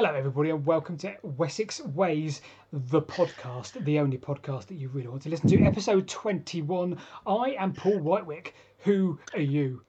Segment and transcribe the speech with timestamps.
[0.00, 2.40] Hello, everybody, and welcome to Wessex Ways,
[2.72, 5.60] the podcast, the only podcast that you really want to listen to.
[5.64, 6.96] Episode 21.
[7.26, 8.54] I am Paul Whitewick.
[8.84, 9.82] Who are you?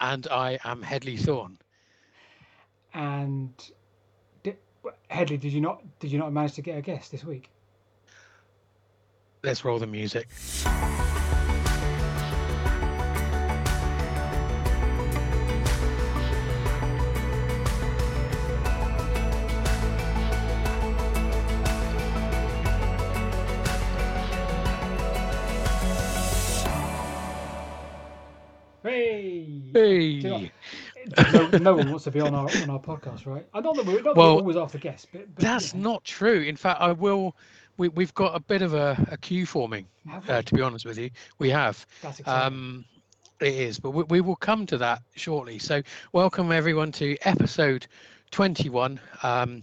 [0.00, 1.58] And I am Hedley Thorne.
[2.94, 3.52] And
[4.44, 4.58] did,
[5.08, 7.50] Hedley, did you not did you not manage to get a guest this week?
[9.42, 10.28] Let's roll the music.
[30.20, 30.52] Hey.
[31.16, 33.46] Do you know- no, no one wants to be on our on our podcast, right?
[33.54, 35.80] I know that we're, not that Well, we're always after guests, but, but That's you
[35.80, 36.40] know, not true.
[36.40, 37.36] In fact, I will.
[37.78, 39.86] We, we've got a bit of a, a queue forming,
[40.28, 41.10] uh, to be honest with you.
[41.38, 41.84] We have.
[42.00, 42.46] that's exciting.
[42.56, 42.84] Um,
[43.40, 45.58] it is, but we, we will come to that shortly.
[45.58, 47.86] So, welcome everyone to episode
[48.30, 48.98] 21.
[49.22, 49.62] Um,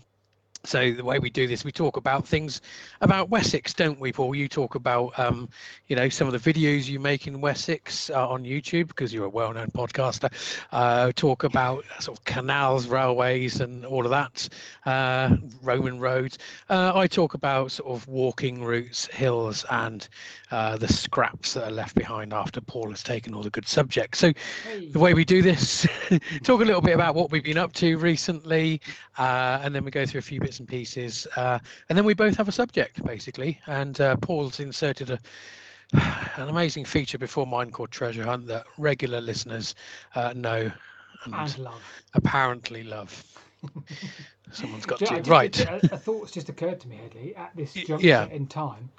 [0.65, 2.61] so the way we do this, we talk about things
[3.01, 4.33] about Wessex, don't we, Paul?
[4.33, 5.49] You talk about, um,
[5.87, 9.25] you know, some of the videos you make in Wessex uh, on YouTube because you're
[9.25, 10.31] a well-known podcaster.
[10.71, 14.47] Uh, talk about sort of canals, railways, and all of that,
[14.85, 16.37] uh, Roman roads.
[16.69, 20.07] Uh, I talk about sort of walking routes, hills, and
[20.51, 24.19] uh, the scraps that are left behind after Paul has taken all the good subjects.
[24.19, 24.31] So
[24.63, 24.87] Hey.
[24.87, 25.85] the way we do this,
[26.43, 28.79] talk a little bit about what we've been up to recently,
[29.17, 31.59] uh, and then we go through a few bits and pieces, uh,
[31.89, 33.59] and then we both have a subject basically.
[33.67, 35.19] And uh, Paul's inserted a
[36.37, 39.75] an amazing feature before mine called Treasure Hunt that regular listeners
[40.15, 40.71] uh, know
[41.25, 41.81] and and love.
[42.15, 43.23] apparently love.
[44.51, 45.83] Someone's got Do you know, to I just- right.
[45.91, 48.25] A, a thought's just occurred to me, Hedley, at this juncture yeah.
[48.25, 48.89] in time.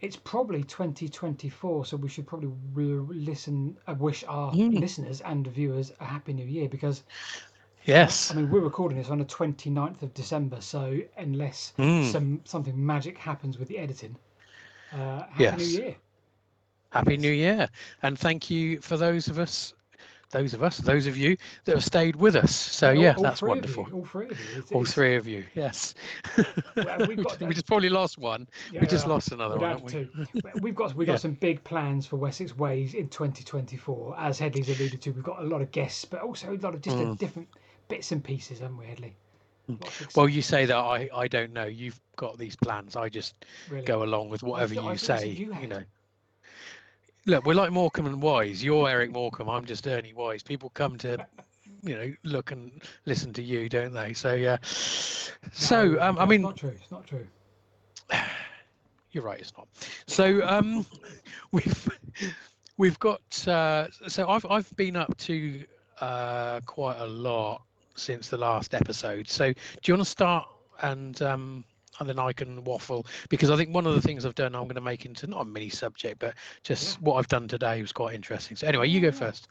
[0.00, 4.80] It's probably 2024, so we should probably re- listen, uh, wish our Mm.
[4.80, 7.02] listeners and viewers a happy new year because,
[7.84, 8.30] Yes.
[8.30, 12.10] I mean, we're recording this on the 29th of December, so unless Mm.
[12.12, 14.16] some something magic happens with the editing,
[14.92, 15.72] uh, happy new Yes.
[15.72, 15.96] year.
[16.90, 17.68] Happy New Year,
[18.02, 19.74] and thank you for those of us,
[20.32, 22.54] those of us, those of you that have stayed with us.
[22.54, 23.86] So All- yeah, all that's wonderful.
[23.88, 24.46] you, all three of you.
[24.58, 25.94] It's- All it's- three of you, yes.
[26.76, 28.48] Well, we've got just, we just probably lost one.
[28.72, 30.08] yeah, we just yeah, lost another one, we
[30.60, 31.18] we've got we've got Yeah.
[31.18, 34.16] some big plans for Wessex Ways in 2024.
[34.18, 36.82] As Hedley's alluded to, we've got a lot of guests, but also a lot of
[36.82, 37.16] just Mm.
[37.18, 37.48] different
[37.90, 39.14] bits and pieces, haven't we?
[39.68, 41.66] Lots of Well, you say that I, I don't know.
[41.66, 42.96] You've got these plans.
[42.96, 43.34] I just
[43.68, 43.84] really.
[43.84, 45.28] go along with whatever you thought you said say.
[45.28, 45.82] you You, know.
[47.26, 48.64] Look, we're like Morecambe and Wise.
[48.64, 49.50] You're Eric Morecambe.
[49.50, 50.42] I'm just Ernie Wise.
[50.42, 51.24] People come to,
[51.82, 54.12] you know, look and listen to you, don't they?
[54.14, 54.58] So yeah.
[54.62, 56.70] So No, um, I it's mean, not true.
[56.70, 57.26] It's not true.
[59.12, 59.68] You're right, it's not.
[60.06, 60.86] So um,
[61.52, 61.88] we've
[62.78, 65.64] we've got uh, so I've I've been up to
[66.00, 67.62] uh, quite a lot
[68.00, 69.28] since the last episode.
[69.28, 70.48] So do you want to start
[70.82, 71.64] and um,
[71.98, 74.62] and then I can waffle because I think one of the things I've done I'm
[74.64, 77.04] going to make into not a mini subject but just Yeah.
[77.06, 78.56] what I've done today was quite interesting.
[78.56, 79.48] So anyway, you go first.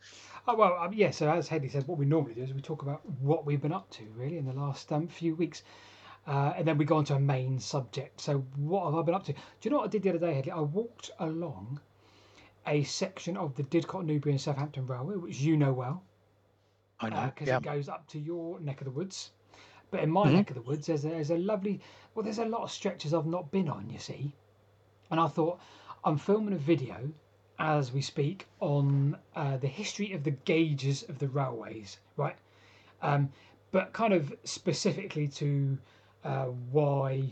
[0.48, 1.12] Oh well, um, yeah.
[1.12, 3.74] So as Hedley said, what we normally do is we talk about what we've been
[3.74, 5.62] up to really in the last um, few weeks,
[6.26, 8.20] uh, and then we go on to a main subject.
[8.22, 9.34] So what have I been up to?
[9.34, 10.52] Do you know what I did the other day, Hedley?
[10.54, 11.80] I walked along
[12.66, 16.04] a section of the Didcot, Newbury, and Southampton Railway, which you know well.
[17.00, 17.26] I know.
[17.34, 17.58] because yeah.
[17.58, 19.32] it goes up to your neck of the woods.
[19.92, 20.34] But in my Mhm.
[20.34, 21.82] neck of the woods, there's a, there's a lovely,
[22.14, 24.34] well, there's a lot of stretches I've not been on, you see.
[25.10, 25.60] And I thought,
[26.04, 27.12] I'm filming a video
[27.58, 32.38] as we speak on uh, the history of the gauges of the railways, right?
[33.02, 33.32] Um,
[33.72, 35.78] but kind of specifically to
[36.24, 37.32] uh, why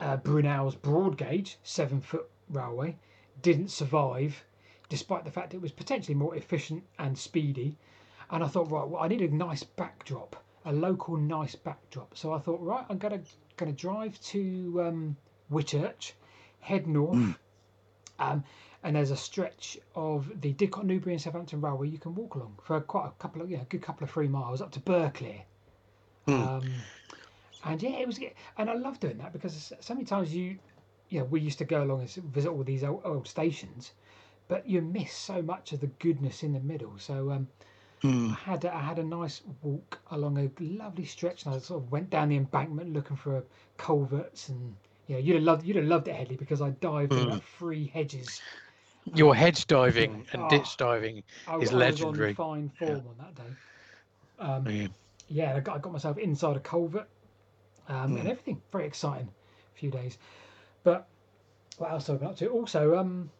[0.00, 2.96] uh, Brunel's broad gauge, seven foot railway,
[3.42, 4.44] didn't survive,
[4.88, 7.76] despite the fact it was potentially more efficient and speedy.
[8.30, 12.16] And I thought, right, well, I need a nice backdrop, a local nice backdrop.
[12.16, 13.20] So I thought, right, I'm gonna
[13.56, 15.16] gonna drive to um,
[15.50, 16.12] Whitchurch,
[16.60, 17.38] head north,
[18.18, 18.44] um,
[18.82, 22.58] and there's a stretch of the Didcot, Newbury, and Southampton Railway you can walk along
[22.62, 25.44] for quite a couple of, yeah, a good couple of three miles up to Berkeley.
[26.26, 26.32] Hmm.
[26.32, 26.74] Um,
[27.64, 28.20] and yeah, it was,
[28.58, 30.58] and I love doing that because so many times you,
[31.08, 33.92] you know, we used to go along and visit all these old, old stations,
[34.48, 36.92] but you miss so much of the goodness in the middle.
[36.98, 37.48] So um,
[38.04, 38.32] Hmm.
[38.32, 41.82] I had a, I had a nice walk along a lovely stretch, and I sort
[41.82, 43.42] of went down the embankment looking for
[43.78, 44.76] culverts, and
[45.08, 47.28] you know, you'd have loved you'd have loved it, Hedley, because I dived in Mm.
[47.28, 48.42] about three hedges.
[49.14, 50.34] Your hedge diving Oh.
[50.34, 51.22] and ditch diving.
[51.48, 52.32] I, Is I legendary.
[52.32, 53.56] Was on fine form on that day.
[54.38, 54.88] Um, Yeah.
[55.28, 57.08] yeah, I got, I got myself inside a culvert
[57.88, 58.30] um, and Mm.
[58.30, 58.62] everything.
[58.70, 59.30] Very exciting
[59.76, 60.18] few days.
[60.82, 61.06] But
[61.78, 62.48] what else have I been up to?
[62.48, 63.30] Also, um,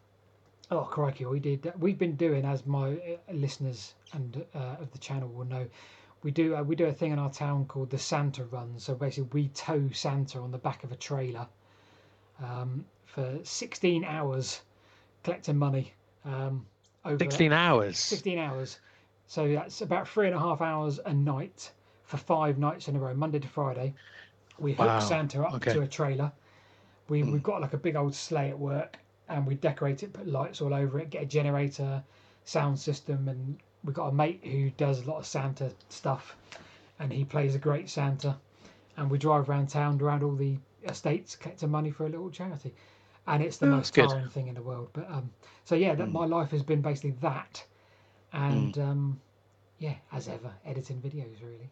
[0.74, 1.72] oh crikey, we did.
[1.78, 5.66] We've been doing, as my uh, listeners and uh, of the channel will know,
[6.22, 8.78] we do uh, we do a thing in our town called the Santa Run.
[8.78, 11.46] So basically, we tow Santa on the back of a trailer
[12.42, 14.62] um, for 16 hours,
[15.22, 15.92] collecting money.
[16.24, 16.66] Um,
[17.04, 17.98] over 16 hours.
[17.98, 18.80] 16 hours.
[19.26, 21.72] So that's about three and a half hours a night
[22.02, 23.94] for five nights in a row, Monday to Friday.
[24.58, 25.72] We hook Wow, Santa up okay.
[25.72, 26.32] to a trailer.
[27.08, 28.98] We, We've got like a big old sleigh at work
[29.28, 32.02] and we decorate it, put lights all over it, get a generator,
[32.44, 33.28] sound system.
[33.28, 36.36] And we've got a mate who does a lot of Santa stuff
[36.98, 38.36] and he plays a great Santa.
[38.96, 42.74] And we drive around town, around all the estates, collecting money for a little charity.
[43.26, 44.90] And it's the Oh, most tiring thing in the world.
[44.92, 45.30] But um,
[45.64, 47.64] so yeah, that my life has been basically that,
[48.32, 49.20] and um,
[49.78, 51.70] yeah, as ever, editing videos really.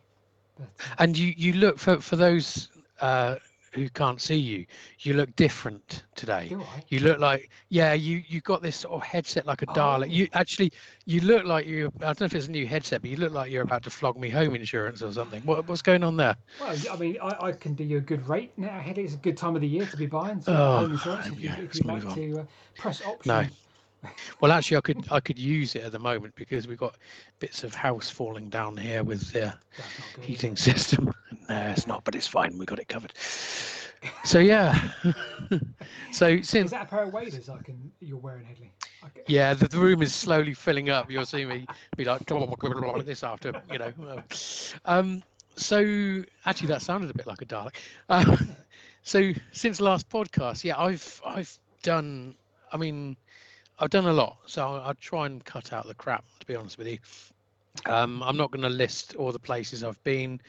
[0.56, 2.68] But uh, And you, you look for, for those
[3.00, 3.36] uh,
[3.72, 4.66] who can't see you,
[5.00, 6.48] you look different today.
[6.48, 6.82] do I?
[6.88, 10.02] You look like, yeah, you, you got this sort of headset like a Dalek.
[10.02, 10.04] Oh.
[10.04, 10.72] You actually,
[11.06, 13.32] you look like you, I don't know if it's a new headset, but you look
[13.32, 15.42] like you're about to flog me home insurance or something.
[15.42, 16.36] What, what's going on there?
[16.60, 18.80] Well, I mean, I, I can do you a good rate now.
[18.84, 21.26] Think it's a good time of the year to be buying some Oh, home insurance
[21.28, 22.14] if, you, if you'd like on.
[22.14, 22.44] to uh,
[22.76, 23.28] press option.
[23.32, 23.44] No.
[24.40, 26.96] Well, actually, I could, I could use it at the moment because we've got
[27.38, 29.40] bits of house falling down here with the
[29.76, 31.12] That's not good, is heating system.
[31.52, 32.56] No, it's not, but it's fine.
[32.58, 33.12] We got it covered.
[34.24, 34.90] So yeah.
[36.10, 38.72] so Is since that a pair of waders I can you're wearing, Hedley?
[39.02, 41.10] I c- yeah, the, the room is slowly filling up.
[41.10, 41.66] You'll see me
[41.96, 43.92] be like like this after you know.
[44.84, 45.22] Um,
[45.54, 47.76] so actually, that sounded a bit like a Dalek.
[48.08, 48.36] Uh,
[49.02, 52.34] so since last podcast, yeah, I've I've done.
[52.72, 53.16] I mean,
[53.78, 54.38] I've done a lot.
[54.46, 56.24] So I'll, I'll try and cut out the crap.
[56.40, 56.98] To be honest with you,
[57.86, 60.40] um, I'm not going to list all the places I've been.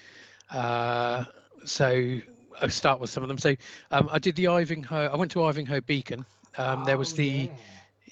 [0.54, 1.26] Uh,
[1.66, 2.20] so
[2.62, 3.38] I'll start with some of them.
[3.38, 3.56] So
[3.92, 5.12] um, I did the Ivinghoe.
[5.12, 6.26] I went to Ivinghoe Beacon.
[6.58, 7.50] Um, there was Oh, the yeah.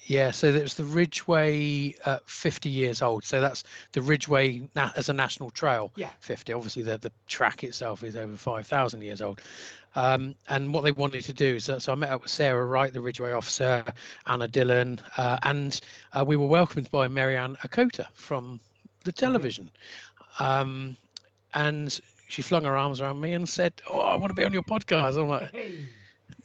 [0.06, 3.24] yeah, so there was the Ridgeway uh, 50 years old.
[3.24, 3.62] So that's
[3.92, 5.92] the Ridgeway na- as a national trail.
[5.96, 6.10] Yeah.
[6.20, 6.52] 50.
[6.52, 9.40] Obviously, the, the track itself is over 5,000 years old.
[9.94, 12.64] Um, and what they wanted to do is, that, so I met up with Sarah
[12.64, 13.84] Wright, the Ridgeway officer,
[14.26, 15.78] Anna Dillon, uh, and
[16.14, 18.58] uh, we were welcomed by Mary-Ann Ochota from
[19.04, 19.70] the television.
[20.40, 20.96] Um,
[21.54, 22.00] and
[22.32, 24.62] she flung her arms around me and said, "Oh, I want to be on your
[24.62, 25.54] podcast." I'm like,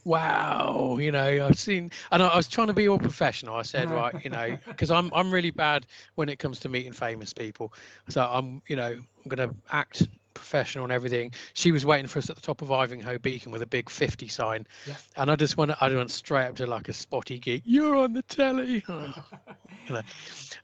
[0.04, 3.56] wow you know i've seen and I, I was trying to be all professional.
[3.56, 3.96] I said uh-huh.
[3.96, 5.86] right you know because i'm i'm really bad
[6.16, 7.74] when it comes to meeting famous people.
[8.08, 10.08] So i'm you know i'm going to act
[10.38, 13.62] professional and everything she was waiting for us at the top of ivinghoe beacon with
[13.62, 14.66] a big 50 sign.
[14.86, 14.96] Yeah.
[15.18, 18.14] and i just went i went straight up to like a spotty geek you're on
[18.14, 18.84] the telly.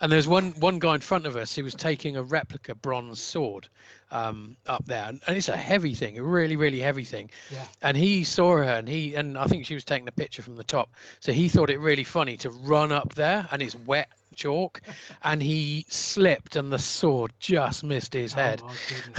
[0.02, 3.22] And there's one one guy in front of us who was taking a replica bronze
[3.22, 3.70] sword
[4.12, 5.06] um, up there.
[5.08, 7.30] And, and it's a heavy thing a really really heavy thing.
[7.52, 7.66] Yeah.
[7.82, 10.56] and he saw her and he and i think she was taking a picture from
[10.56, 10.90] the top.
[11.20, 14.82] So he thought it really funny to run up there and it's wet chalk
[15.24, 18.76] and he slipped and the sword just missed his head Oh,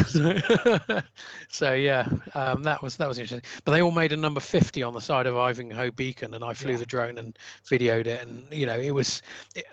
[1.49, 4.83] so yeah um, that was that was interesting but they all made a number 50
[4.83, 6.79] on the side of ivinghoe beacon and i flew Yeah.
[6.79, 9.23] the drone and videoed it and you know it was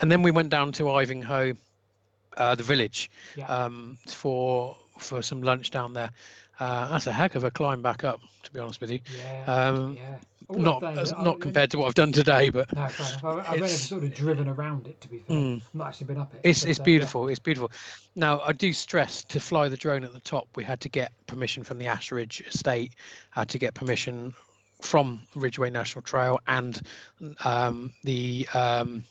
[0.01, 1.57] and then we went down to ivinghoe
[2.37, 3.47] uh, the village Yeah.
[3.47, 6.11] um, for for some lunch down there
[6.61, 9.43] uh, that's a heck of a climb back up to be honest with you yeah.
[9.53, 10.15] um, yeah.
[10.49, 13.47] Not those- as- I- not compared to what I've done today, but No, fair enough.
[13.49, 14.99] I- I've sort of driven around it.
[14.99, 15.57] To be fair, Mm.
[15.61, 16.41] I've not actually been up it.
[16.43, 16.85] it's it's uh, yeah.
[16.85, 17.29] beautiful.
[17.29, 17.71] It's beautiful.
[18.15, 20.47] Now I do stress to fly the drone at the top.
[20.57, 22.95] We had to get permission from the Ashridge Estate,
[23.29, 24.33] had to get permission
[24.81, 26.81] from Ridgeway National Trail and
[27.45, 29.05] um, the um,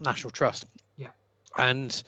[0.00, 0.66] National Trust.
[0.98, 1.08] Yeah.
[1.56, 2.02] And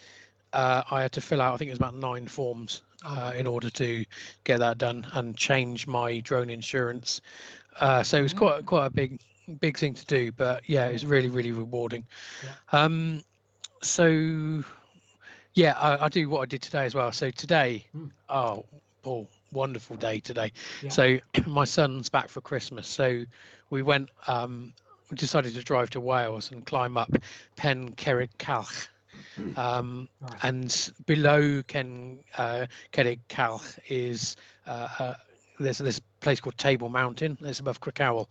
[0.53, 1.55] uh, I had to fill out.
[1.55, 4.05] I think it was about nine forms uh, in order to
[4.45, 7.21] get that done and change my drone insurance.
[7.81, 9.21] Uh, so it was quite quite a big
[9.61, 12.05] big thing to do, but yeah, it was really really rewarding.
[12.43, 12.81] Yeah.
[12.81, 13.23] Um,
[13.83, 14.63] so
[15.55, 17.13] yeah, I, I do what I did today as well.
[17.13, 18.11] So today, Mm.
[18.29, 18.65] oh,
[19.03, 20.53] Paul, wonderful day today.
[20.83, 20.91] Yeah.
[20.91, 23.25] So my son's back for Christmas, so
[23.71, 24.09] we went.
[24.27, 24.73] Um,
[25.11, 27.15] we decided to drive to Wales and climb up
[27.57, 28.89] Pen Cerrig Calch.
[29.57, 30.39] Um, Right.
[30.43, 34.37] and below Ken uh, Cerrig Calch is
[34.67, 35.15] uh, uh,
[35.59, 37.39] there's this place called Table Mountain.
[37.43, 38.29] It's above Crickhowell,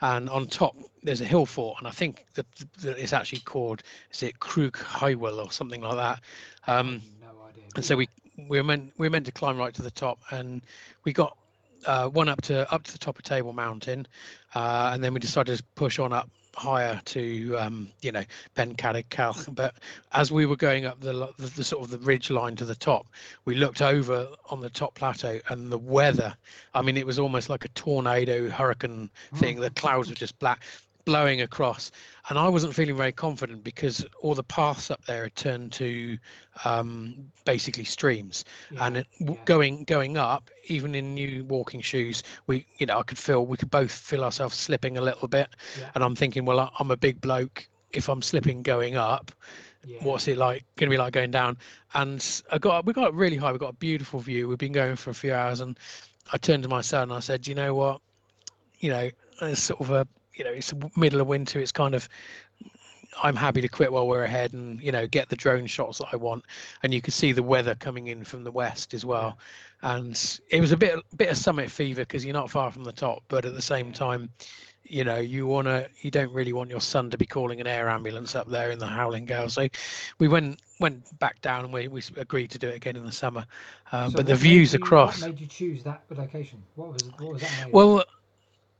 [0.00, 2.46] and on top there's a hill fort, and I think that,
[2.80, 6.20] that it's actually called is it Crug Hywel or something like that.
[6.66, 7.64] Um, no idea.
[7.74, 8.08] and so we
[8.48, 10.62] we were meant we were meant to climb right to the top, and
[11.04, 11.36] we got
[11.86, 14.06] uh, one up to up to the top of Table Mountain,
[14.54, 18.24] uh, and then we decided to push on up higher to um, you know
[18.56, 19.48] Pencadig Calch.
[19.54, 19.74] But
[20.12, 22.74] as we were going up the, the the sort of the ridge line to the
[22.74, 23.06] top,
[23.44, 26.34] we looked over on the top plateau, and the weather.
[26.74, 29.60] I mean, it was almost like a tornado hurricane thing.
[29.60, 30.62] The clouds were just black.
[31.04, 31.90] Blowing across,
[32.28, 36.18] and I wasn't feeling very confident because all the paths up there had turned to
[36.64, 39.34] um, basically streams, Yeah, and it, yeah.
[39.44, 43.56] going going up, even in new walking shoes, we you know I could feel we
[43.56, 45.90] could both feel ourselves slipping a little bit, Yeah.
[45.94, 47.68] and I'm thinking, well, I- I'm a big bloke.
[47.92, 49.30] If I'm slipping going up,
[49.84, 49.98] yeah.
[50.02, 51.58] what's it like going to be like going down?
[51.94, 53.52] And i got we got really high.
[53.52, 54.48] We got a beautiful view.
[54.48, 55.60] We've been going for a few hours.
[55.60, 55.78] And
[56.32, 58.00] i turned to my son and i said you know what?
[58.78, 59.10] You know
[59.42, 62.08] it's sort of a you know it's the middle of winter it's kind of
[63.22, 66.06] i'm happy to quit while we're ahead and you know get the drone shots that
[66.12, 66.42] i want.
[66.82, 69.38] And you could see the weather coming in from the west as well.
[69.82, 72.92] And it was a bit bit of summit fever because you're not far from the
[72.92, 74.30] top but at the same time
[74.84, 77.66] you know you want to you don't really want your son to be calling an
[77.66, 79.48] air ambulance up there in the howling gale.
[79.50, 79.68] So
[80.18, 83.12] we went went back down and we, we agreed to do it again in the
[83.12, 83.44] summer.
[83.92, 86.62] Um, So but the views you- across What made you choose that location?
[86.76, 87.64] What was what was that?
[87.66, 88.04] made well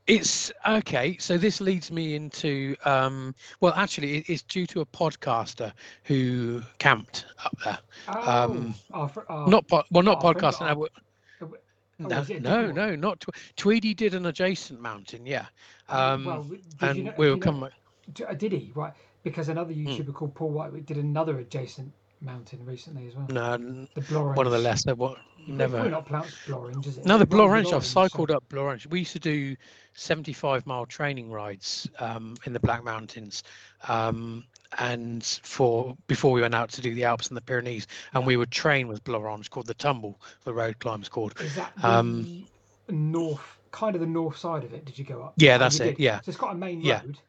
[0.07, 4.85] it's okay so this leads me into um well actually it, it's due to a
[4.85, 10.89] podcaster who camped up there oh, um, our our- not po- well not friend- our-
[11.39, 11.53] no,
[12.03, 12.81] oh, no is it a no different one?
[12.81, 15.47] no not Tw- tweedy did an adjacent mountain yeah
[15.89, 16.47] Oh, um well,
[16.81, 17.69] and you know, we'll know- come
[18.13, 18.93] d- uh, did he right?
[19.23, 19.99] Because another Hmm.
[19.99, 21.93] YouTuber called Paul White did another adjacent
[22.23, 23.27] mountain recently as well.
[23.29, 23.57] no
[23.95, 24.35] The Blorange.
[24.35, 25.89] one of the lesser what Never.
[25.89, 27.05] not pronounced Blorange, is it?
[27.05, 27.73] No, the Blorange.
[27.73, 28.87] I've cycled up Blorange.
[28.87, 29.57] We used to do
[29.93, 33.43] 75 mile training rides um, in the Black Mountains,
[33.89, 34.45] um,
[34.79, 38.37] and for before we went out to do the Alps and the Pyrenees, and we
[38.37, 40.19] would train with Blorange called the Tumble.
[40.45, 41.37] The road climb's called.
[41.41, 42.47] Is that the Um,
[42.89, 44.85] north, kind of the north side of it?
[44.85, 45.33] Did you go up?
[45.35, 45.99] Yeah, that's it, did.
[45.99, 46.21] yeah.
[46.21, 47.01] So it's got a main Yeah.
[47.01, 47.19] road,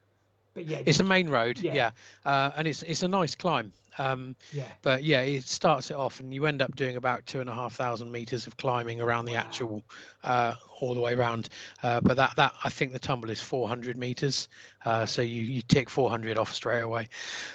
[0.54, 1.72] but yeah, It's a main road, Yeah.
[1.72, 1.90] yeah,
[2.24, 3.72] uh, and it's it's a nice climb.
[3.98, 4.72] Um, yeah.
[4.82, 7.54] but yeah, it starts it off, and you end up doing about two and a
[7.54, 9.36] half thousand meters of climbing around the Wow.
[9.36, 9.82] actual,
[10.24, 11.48] uh, all the way around.
[11.82, 14.48] Uh, but that that I think the tumble is 400 meters,
[14.84, 17.08] uh, so you you tick 400 off straight away.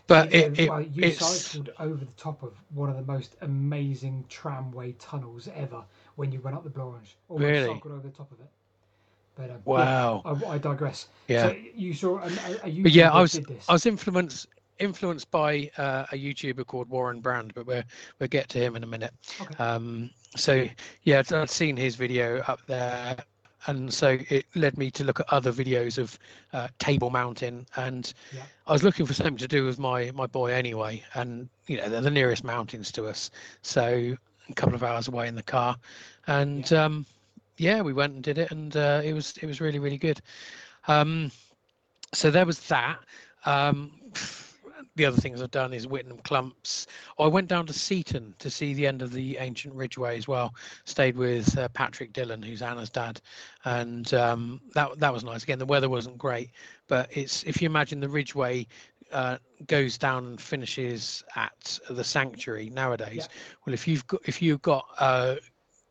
[0.07, 3.03] But Yeah, it, it well, you it's cycled over the top of one of the
[3.03, 7.15] most amazing tramway tunnels ever when you went up the.
[7.29, 7.63] Almost Really?
[7.63, 8.49] cycled over the top of it.
[9.39, 10.21] But um, yeah, wow.
[10.25, 11.07] I, I digress.
[11.29, 11.47] Yeah.
[11.49, 12.19] So you saw
[12.63, 13.39] a yeah, I was.
[13.69, 14.47] I was influenced
[14.79, 17.83] influenced by uh, a YouTuber called Warren Brand, but we'll
[18.19, 19.13] we'll get to him in a minute.
[19.41, 19.63] Okay.
[19.63, 20.67] Um, so
[21.03, 23.15] yeah, I'd- seen his video up there,
[23.67, 26.19] and so it led me to look at other videos of
[26.51, 28.43] uh, Table Mountain, and Yeah.
[28.67, 31.87] I was looking for something to do with my my boy anyway, and you know
[31.87, 33.31] they're the nearest mountains to us,
[33.61, 34.17] so
[34.49, 35.77] a couple of hours away in the car,
[36.27, 37.05] and um,
[37.59, 40.21] yeah, we went and did it, and uh, it was it was really really good.
[40.87, 41.31] Um,
[42.13, 42.99] so there was that.
[43.45, 43.91] Um,
[44.95, 46.87] the other things I've done is Wittenham Clumps.
[47.19, 50.53] I went down to Seaton to see the end of the ancient Ridgeway as well.
[50.83, 53.21] Stayed with uh, Patrick Dillon, who's Anna's dad,
[53.65, 55.43] and um, that that was nice.
[55.43, 56.49] Again, the weather wasn't great,
[56.87, 58.67] but it's if you imagine the Ridgeway
[59.11, 59.37] uh,
[59.67, 63.27] goes down and finishes at the sanctuary nowadays.
[63.65, 65.35] Well, if you've got if you've got uh,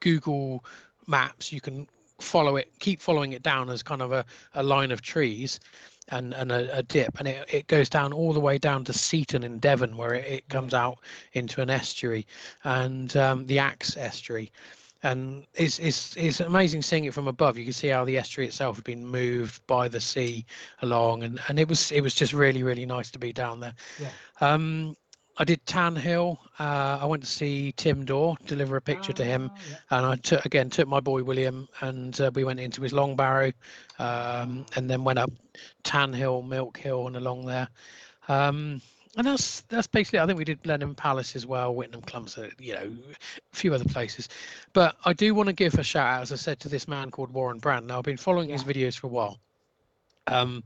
[0.00, 0.64] Google
[1.09, 1.88] Maps, you can
[2.21, 4.25] follow it, keep following it down as kind of a,
[4.55, 5.61] a line of trees
[6.11, 8.93] and, and a, a dip, and it, it goes down all the way down to
[8.93, 10.99] Seaton in Devon, where it, it comes out
[11.33, 12.27] into an estuary,
[12.65, 14.50] and um, the Axe estuary.
[15.05, 17.57] And it's, it's it's amazing seeing it from above.
[17.57, 20.45] You can see how the estuary itself had been moved by the sea
[20.83, 23.75] along, and, and it was it was just really really nice to be down there.
[24.00, 24.11] Yeah.
[24.41, 24.97] Um,
[25.38, 26.38] I did Tan Hill.
[26.59, 29.76] Uh, I went to see Tim Daw, deliver a picture to him, Ah, yeah.
[29.99, 33.14] and I took again took my boy William, and uh, we went into his long
[33.14, 33.52] barrow,
[34.00, 35.30] um, and then went up
[35.85, 37.68] Tan Hill, Milk Hill, and along there.
[38.28, 38.83] Um,
[39.16, 40.18] and that's that's basically.
[40.18, 42.92] I think we did Blenheim Palace as well, Wittenham Clumps, uh, you know,
[43.52, 44.28] a few other places.
[44.73, 47.11] But I do want to give a shout out, as I said, to this man
[47.11, 47.87] called Warren Brand.
[47.87, 49.38] Now I've been following his videos for a while.
[50.28, 50.64] Um,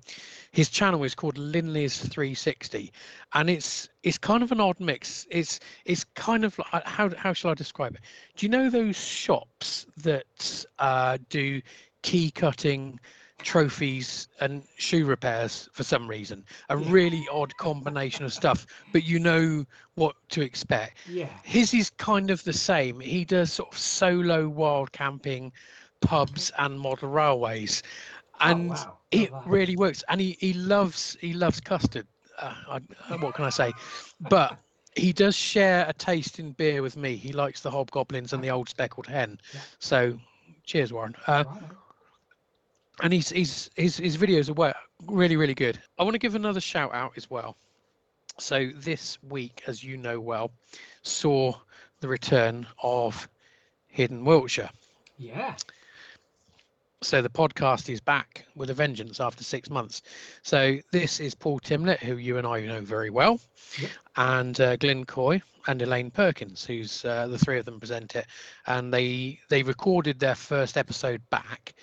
[0.52, 2.92] his channel is called Linley's 360,
[3.35, 5.26] and it's it's kind of an odd mix.
[5.31, 8.00] It's it's kind of like how how shall I describe it?
[8.37, 11.62] Do you know those shops that uh, do
[12.02, 13.00] key cutting,
[13.42, 16.45] trophies, and shoe repairs for some reason?
[16.69, 16.90] A Yeah.
[16.90, 19.64] really odd combination of stuff, but you know
[19.95, 20.99] what to expect.
[21.07, 21.28] Yeah.
[21.42, 23.00] His is kind of the same.
[23.00, 25.52] He does sort of solo wild camping,
[26.00, 27.83] pubs, and model railways,
[28.41, 28.99] and oh, wow.
[29.11, 29.51] it Love that.
[29.51, 30.03] really works.
[30.09, 32.07] And he he loves he loves custard.
[32.39, 33.73] Uh, I, what can I say?
[34.21, 34.59] But
[34.97, 37.17] he does share a taste in beer with me.
[37.17, 39.39] He likes the hobgoblins and the old speckled hen.
[39.53, 39.61] Yeah.
[39.79, 40.19] So,
[40.65, 41.15] cheers, Warren.
[41.27, 41.62] Uh, Right,
[43.03, 44.75] and he's, he's his his videos are
[45.07, 45.81] really really good.
[45.99, 47.57] I want to give another shout out as well.
[48.39, 50.51] So this week, as you know well,
[51.03, 51.55] saw
[52.01, 53.29] the return of
[53.89, 54.71] Hidden Wiltshire.
[55.19, 55.57] Yeah.
[57.02, 60.02] So the podcast is back with a vengeance after six months.
[60.42, 63.40] So this is Paul Timlett, who you and I know very well,
[63.78, 63.90] Yep.
[64.16, 68.26] and uh, Glyn Coy and Elaine Perkins, who's uh, the three of them present it,
[68.66, 71.75] and they they recorded their first episode back.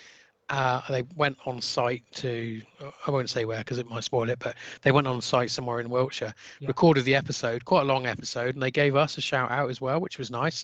[0.49, 2.61] Uh, they went on site to
[3.05, 5.79] I won't say where because it might spoil it, but they went on site somewhere
[5.79, 6.67] in Wiltshire, Yeah.
[6.67, 9.79] recorded the episode, quite a long episode, and they gave us a shout out as
[9.79, 10.63] well, which was nice.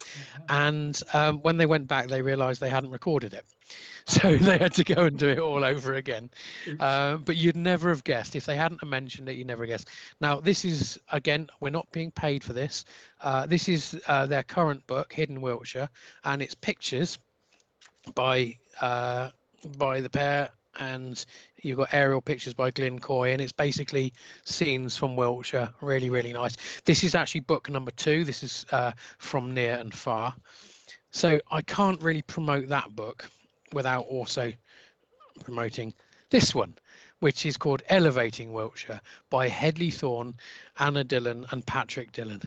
[0.49, 3.45] And um, when they went back, they realised they hadn't recorded it,
[4.07, 6.29] so they had to go and do it all over again.
[6.79, 9.35] Uh, but you'd never have guessed if they hadn't mentioned it.
[9.37, 9.89] You never guessed.
[10.19, 12.85] Now this is again, we're not being paid for this.
[13.21, 15.89] Uh, this is uh, their current book, Hidden Wiltshire,
[16.23, 17.19] and it's pictures
[18.13, 19.29] by uh,
[19.77, 21.25] by the pair, and
[21.61, 25.69] you've got aerial pictures by Glyn Coy, and it's basically scenes from Wiltshire.
[25.81, 26.57] Really, really nice.
[26.85, 28.23] This is actually book number two.
[28.23, 30.35] This is uh, from near and far.
[31.11, 33.29] So I can't really promote that book
[33.73, 34.51] without also
[35.43, 35.93] promoting
[36.29, 36.75] this one,
[37.19, 40.35] which is called Elevating Wiltshire by Hedley Thorne,
[40.79, 42.41] Anna Dillon, and Patrick Dillon.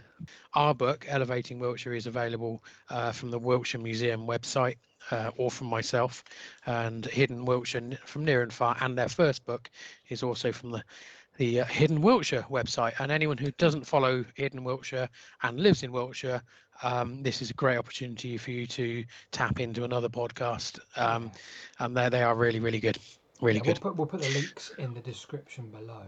[0.54, 4.76] Our book, Elevating Wiltshire, is available uh, from the Wiltshire Museum website
[5.10, 6.24] uh, or from myself,
[6.66, 9.70] and Hidden Wiltshire from Near and Far, and their first book
[10.08, 10.82] is also from the
[11.36, 12.98] the uh, Hidden Wiltshire website.
[12.98, 15.08] And anyone who doesn't follow Hidden Wiltshire
[15.42, 16.42] and lives in Wiltshire,
[16.82, 20.80] um, this is a great opportunity for you to tap into another podcast.
[20.96, 21.30] Um,
[21.78, 22.98] and there they are, really, really good,
[23.40, 23.84] really Yeah, good.
[23.84, 26.06] We'll put, we'll put the links in the description below.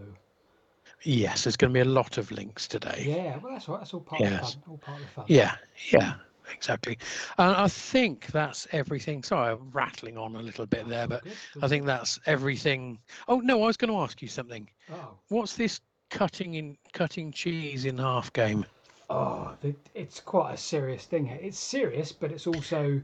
[1.02, 3.04] Yes, there's going to be a lot of links today.
[3.06, 3.80] Yeah, well, that's all right.
[3.80, 4.54] That's all part of the Yes.
[4.54, 4.62] fun.
[4.68, 5.24] All part of the fun.
[5.28, 5.54] Yeah,
[5.92, 6.14] yeah,
[6.54, 6.98] exactly.
[7.38, 9.22] And I think that's everything.
[9.22, 11.24] Sorry, I'm rattling on a little bit there, but
[11.62, 12.98] I think that's everything.
[13.28, 14.68] Oh no, I was going to ask you something.
[14.90, 15.80] Oh, What's this
[16.10, 18.66] cutting in cutting cheese in half game?
[19.10, 21.26] oh, the, it's quite a serious thing.
[21.26, 21.38] here.
[21.40, 23.02] It's serious, but it's also,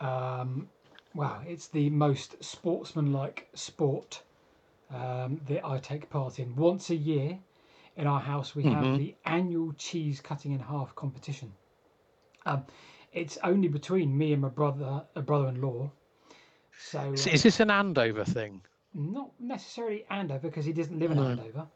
[0.00, 0.68] um,
[1.14, 4.22] wow, it's the most sportsmanlike sport
[4.92, 6.56] um, that I take part in.
[6.56, 7.38] Once a year,
[7.96, 8.94] in our house, we have Mhm.
[8.94, 11.52] the annual cheese cutting in half competition.
[12.46, 12.64] Um,
[13.12, 15.90] it's only between me and my brother, a brother-in-law.
[16.76, 18.62] So Is, uh, is this an Andover thing?
[18.94, 21.28] not necessarily Andover because he doesn't live in No.
[21.30, 21.66] Andover,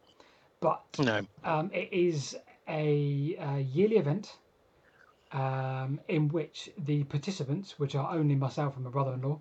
[0.60, 1.20] but No.
[1.44, 2.36] um, it is
[2.68, 4.36] a, a yearly event
[5.32, 9.40] um, in which the participants, which are only myself and my brother-in-law,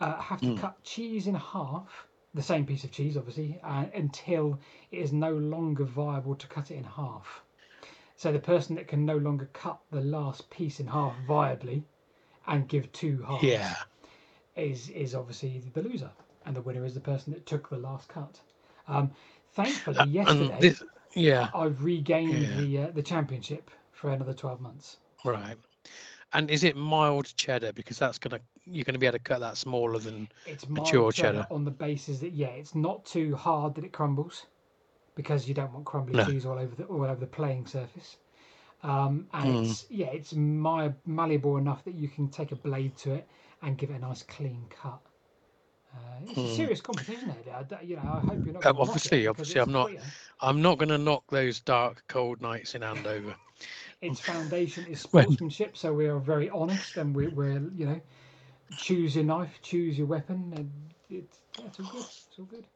[0.00, 0.60] uh, have to Mm.
[0.60, 4.58] cut cheese in half, the same piece of cheese, obviously, uh, until
[4.90, 7.42] it is no longer viable to cut it in half.
[8.22, 11.82] So the person that can no longer cut the last piece in half viably
[12.46, 13.74] and give two halves Yeah.
[14.54, 16.12] is is obviously the loser,
[16.46, 18.40] and the winner is the person that took the last cut.
[18.86, 19.10] Um,
[19.50, 20.84] thankfully, And yesterday this,
[21.16, 22.54] yeah, I've regained Yeah.
[22.54, 24.98] the uh, the championship for another twelve months.
[25.24, 25.56] right.
[26.32, 27.72] And is it mild cheddar?
[27.72, 31.12] Because that's gonna you're gonna be able to cut that smaller than It's Mature mild
[31.12, 31.48] cheddar cheddar.
[31.50, 34.46] on the basis that yeah, it's not too hard that it crumbles,
[35.14, 36.24] because you don't want crumbly No.
[36.24, 38.16] cheese all over the all over the playing surface.
[38.82, 39.64] Um, and Mm.
[39.64, 43.28] it's yeah, it's malleable enough that you can take a blade to it
[43.62, 45.00] and give it a nice clean cut.
[45.94, 46.48] Uh, it's a Mm.
[46.48, 47.30] serious competition.
[47.30, 48.64] I, you know, I hope you're not.
[48.66, 49.86] It obviously- obviously I'm not.
[49.86, 50.12] brilliant.
[50.40, 53.36] I'm not gonna knock those dark cold nights in Andover.
[54.00, 58.00] its foundation is sportsmanship, so we are very honest and we, we're you know
[58.76, 60.70] choose your knife, choose your weapon, and
[61.10, 62.00] it's that's all good.
[62.00, 62.66] It's all good.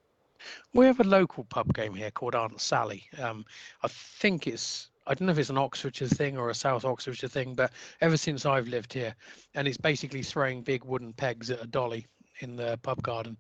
[0.75, 3.05] We have a local pub game here called Aunt Sally.
[3.23, 3.45] Um,
[3.83, 7.29] I think it's I don't know if it's an Oxfordshire thing or a South Oxfordshire
[7.29, 9.15] thing, but ever since I've lived here,
[9.55, 12.07] and it's basically throwing big wooden pegs at a dolly
[12.41, 13.37] in the pub garden.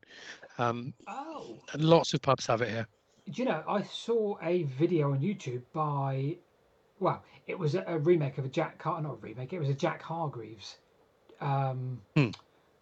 [0.58, 2.86] Um, Oh, and lots of pubs have it here.
[3.30, 3.62] do you know?
[3.68, 6.36] I saw a video on YouTube by,
[7.00, 9.52] well, it was a, a remake of a Jack Car, not a remake.
[9.52, 10.76] It was a Jack Hargreaves.
[11.40, 12.30] Um, Hmm.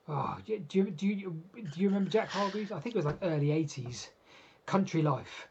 [0.09, 2.73] Oh, do you, do you do you remember Jack Hargreaves?
[2.73, 4.11] I think it was like early '80s,
[4.67, 5.49] Country Life.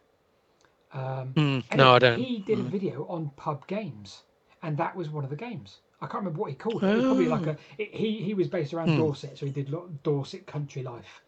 [0.93, 2.27] Um, Mm, no, I don't.
[2.27, 2.73] He did a Mm.
[2.75, 4.23] video on pub games,
[4.61, 5.79] and that was one of the games.
[6.01, 6.91] I can't remember what he called it.
[6.91, 7.57] It was probably like a.
[7.77, 8.95] it- He he was based around Hmm.
[8.95, 11.21] Dorset, so he did Dorset Country Life,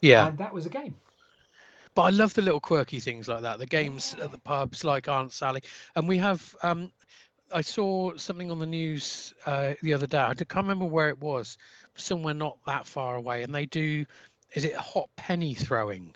[0.00, 0.96] Yeah, and that was a game.
[1.94, 3.58] but I love the little quirky things like that.
[3.58, 5.62] The games at the pubs, like Aunt Sally,
[5.96, 6.54] and we have.
[6.62, 6.92] Um,
[7.52, 10.18] I saw something on the news uh, the other day.
[10.18, 11.56] I can't remember where it was,
[11.96, 14.04] somewhere not that far away, and they do.
[14.54, 16.14] Is it hot penny throwing?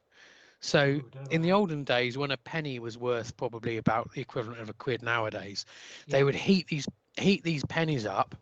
[0.60, 4.60] So Ooh, in the olden days, when a penny was worth probably about the equivalent
[4.60, 5.64] of a quid nowadays,
[6.08, 6.86] they would heat these
[7.16, 8.34] heat these pennies up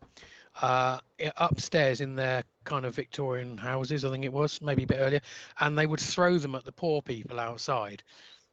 [0.62, 0.98] uh,
[1.36, 4.04] upstairs in their kind of Victorian houses.
[4.04, 5.20] I think it was maybe a bit earlier,
[5.60, 8.02] and they would throw them at the poor people outside.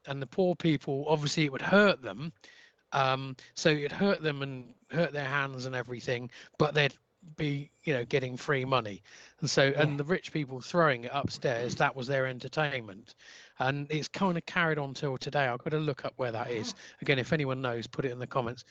[0.05, 2.33] And the poor people, obviously, it would hurt them.
[2.91, 6.93] Um, so it hurt them and hurt their hands and everything, but they'd
[7.36, 9.01] be you know getting free money.
[9.39, 9.81] And so Yeah.
[9.81, 13.15] and the rich people throwing it upstairs that was their entertainment.
[13.59, 15.47] And it's kind of carried on till today.
[15.47, 16.73] I've got to look up where that is.
[17.01, 18.65] Again if anyone knows put it in the comments.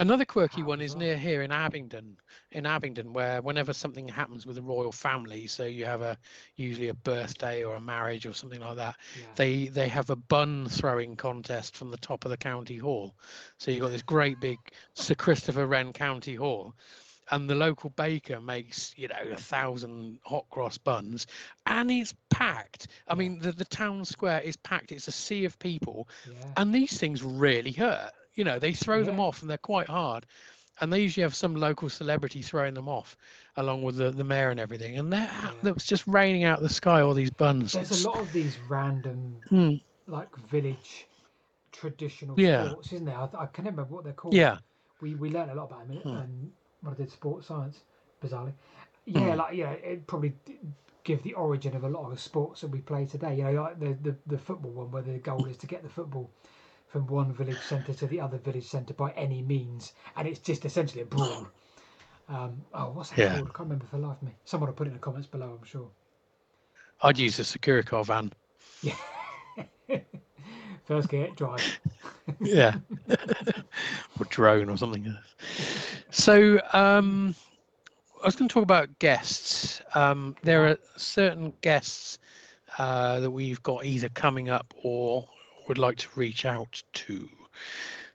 [0.00, 2.16] Another quirky one is near here in abingdon
[2.50, 6.18] in abingdon where whenever something happens with the royal family so you have a
[6.56, 9.26] usually a birthday or a marriage or something like that Yeah.
[9.36, 13.14] they they have a bun throwing contest from the top of the county hall.
[13.58, 14.58] So you've got this great big
[14.94, 16.74] sir christopher wren county hall
[17.30, 21.26] and the local baker makes you know a thousand hot cross buns
[21.66, 25.58] and it's packed i mean the, the town square is packed it's a sea of
[25.58, 26.34] people yeah.
[26.56, 30.26] and these things really hurt you know they throw them off and they're quite hard
[30.80, 33.16] and they usually have some local celebrity throwing them off
[33.56, 35.50] along with the, the mayor and everything and they're Yeah.
[35.62, 38.58] that was just raining out the sky all these buns There's a lot of these
[38.68, 39.74] random Hmm.
[40.06, 41.06] like village
[41.72, 42.68] traditional Yeah.
[42.70, 43.16] sports, isn't there?
[43.16, 44.34] I, I can't remember what they're called.
[44.34, 44.58] yeah
[45.00, 46.08] we we learned a lot about them Hmm.
[46.16, 46.52] um,
[46.84, 47.82] when I did sports science,
[48.22, 48.54] bizarrely.
[49.06, 49.36] Yeah, Hmm.
[49.36, 50.34] like yeah, it probably
[51.04, 53.36] give the origin of a lot of the sports that we play today.
[53.36, 55.88] You know, like the, the the football one, where the goal is to get the
[55.90, 56.30] football
[56.88, 60.64] from one village centre to the other village centre by any means, and it's just
[60.64, 61.48] essentially a brawl.
[62.28, 63.24] Um, oh, what's that Yeah.
[63.24, 63.48] called?
[63.48, 64.34] I can't remember for the life of me.
[64.44, 65.90] Someone will put it in the comments below, I'm sure.
[67.02, 68.32] i'd use a Securicor van
[68.82, 68.96] Yeah.
[70.84, 71.64] First gear, drive.
[72.42, 72.74] yeah
[74.18, 75.16] or drone or something
[76.14, 77.34] so um
[78.22, 79.82] i was going to talk about guests.
[79.94, 82.18] Um there are certain guests
[82.78, 85.28] uh that we've got either coming up or
[85.68, 87.28] would like to reach out to.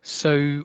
[0.01, 0.63] So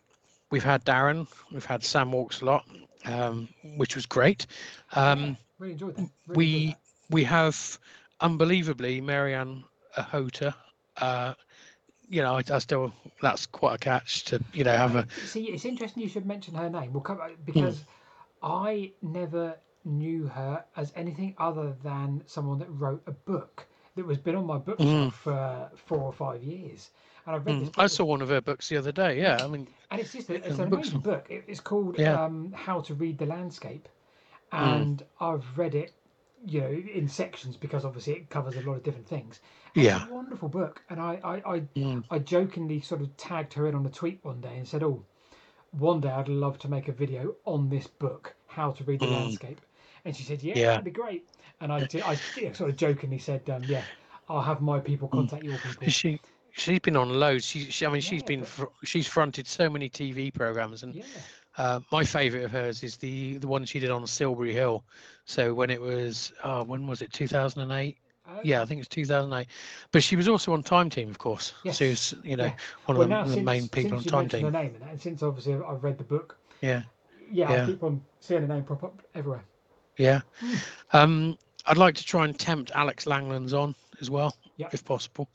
[0.50, 2.64] we've had darren we've had sam walks a lot
[3.06, 4.46] um which was great.
[4.92, 6.10] Um Really enjoyed that.
[6.28, 6.76] Really we enjoyed
[7.10, 7.78] we have
[8.20, 9.64] unbelievably Mary-Ann
[9.98, 10.54] Ochota
[10.98, 11.34] uh
[12.14, 15.06] you know I, I still that's quite a catch to you know have a.
[15.22, 16.92] See, it's interesting you should mention her name.
[16.92, 17.34] We'll come Hmm.
[17.44, 17.84] because
[18.42, 24.18] I never knew her as anything other than someone that wrote a book that was
[24.18, 26.90] been on my bookshelf for four or five years.
[27.26, 29.20] And I've read this Mm, book I saw one of her books the other day.
[29.20, 31.26] Yeah, I mean, and it's just a, it's an amazing book.
[31.30, 32.14] It, it's called Yeah.
[32.14, 33.88] um, How to Read the Landscape,
[34.52, 34.52] Mm.
[34.52, 35.92] and I've read it,
[36.46, 39.40] you know, in sections because obviously it covers a lot of different things
[39.74, 40.82] yeah, wonderful book.
[40.90, 42.04] And I I I, mm.
[42.10, 45.04] I jokingly sort of tagged her in on a tweet one day and said, "Oh,
[45.72, 49.06] one day I'd love to make a video on this book, how to read the
[49.06, 49.12] mm.
[49.12, 49.60] landscape."
[50.04, 50.66] And she said, "Yeah, yeah.
[50.68, 51.28] that'd be great."
[51.60, 52.16] And I did, I
[52.52, 53.82] sort of jokingly said, um, "Yeah,
[54.28, 55.12] I'll have my people mm.
[55.12, 56.20] contact your people." She
[56.52, 57.44] she's been on loads.
[57.44, 58.46] She, she I mean, she's been
[58.84, 61.04] she's fronted so many TV programs, and yeah.
[61.58, 64.84] uh, my favourite of hers is the the one she did on Silbury Hill.
[65.24, 67.96] So when it was uh, when was it 2008?
[68.30, 68.48] Okay.
[68.48, 69.46] Yeah, I think it's 2008.
[69.92, 71.52] But she was also on Time Team, of course.
[71.62, 71.76] Yes.
[71.76, 72.54] She was, you know, yeah.
[72.86, 74.44] one well, of the, since, main people on Time Team.
[74.44, 76.38] The name and, since obviously I've read the book.
[76.60, 76.82] Yeah.
[77.30, 77.62] Yeah, yeah.
[77.62, 79.44] I keep on seeing the name pop up everywhere.
[79.96, 80.20] Yeah.
[80.40, 80.54] Hmm.
[80.92, 84.74] Um, I'd like to try and tempt Alex Langlands on as well, yep.
[84.74, 85.28] if possible.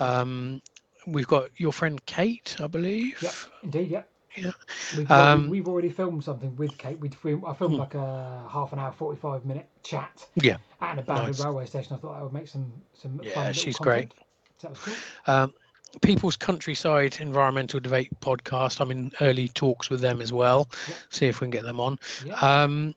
[0.00, 0.62] Um,
[1.06, 3.20] we've got your friend Kate, I believe.
[3.22, 4.02] Yep, indeed, Yeah.
[4.44, 4.50] Yeah.
[4.96, 6.98] We've, Um, we've already filmed something with Kate.
[6.98, 7.80] We'd film, I filmed Hmm.
[7.80, 11.44] like a half an hour, forty-five minute chat Yeah, at an abandoned Nice.
[11.44, 11.94] railway station.
[11.94, 14.12] I thought that would make some some Yeah, she's content.
[14.58, 14.94] So that was cool.
[15.34, 15.54] Um,
[16.02, 18.80] People's Countryside Environmental Debate podcast.
[18.80, 20.68] I'm in early talks with them as well.
[20.88, 20.94] Yeah.
[21.10, 21.98] See if we can get them on.
[22.24, 22.94] Yeah, Um,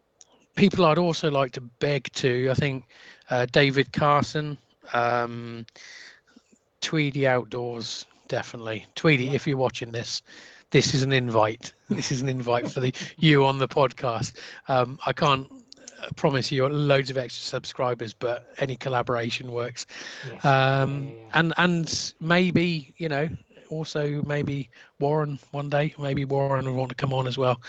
[0.56, 2.86] people I'd also like to beg to, I think
[3.30, 4.58] uh, David Carson,
[4.93, 5.65] um,
[6.82, 8.86] Tweedy Outdoors, definitely.
[8.95, 9.34] Tweedy, Yeah.
[9.34, 10.21] if you're watching this,
[10.72, 11.74] this is an invite.
[11.90, 14.34] This is an invite for the you on the podcast.
[14.68, 15.48] Um, I can't
[16.02, 19.86] uh, promise you loads of extra subscribers, but any collaboration works.
[20.26, 20.44] yes.
[20.46, 21.30] Um, yeah, yeah.
[21.34, 23.30] and and maybe you know
[23.70, 27.62] also maybe Warren one day maybe Warren will want to come on as well.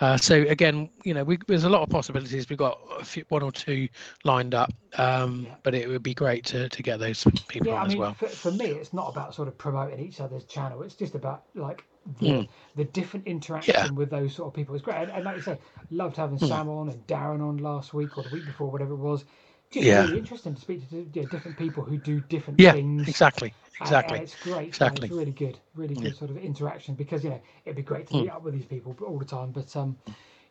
[0.00, 2.48] Uh, so again, you know, we, there's a lot of possibilities.
[2.48, 3.88] We've got a few, one or two
[4.24, 5.54] lined up, um, Yeah.
[5.64, 7.98] but it would be great to, to get those people yeah, on I as mean,
[7.98, 8.14] well.
[8.14, 10.82] for, for me, it's not about sort of promoting each other's channel.
[10.82, 11.84] It's just about like
[12.20, 12.48] the, Mm.
[12.76, 14.74] the different interaction with those sort of people.
[14.74, 15.58] It's great, and, and like you say,
[15.90, 16.48] loved having Mm.
[16.48, 19.24] Sam on and Darren on last week or the week before, whatever it was.
[19.70, 20.02] Just Yeah.
[20.02, 23.08] really interesting to speak to you know, different people who do different Yeah, things.
[23.08, 24.16] exactly, exactly.
[24.18, 24.68] And it's great.
[24.68, 25.08] exactly.
[25.08, 26.18] It's really good, really good Yeah.
[26.18, 28.22] sort of interaction because you know it'd be great to Mm.
[28.22, 29.52] meet up with these people all the time.
[29.52, 29.98] But um,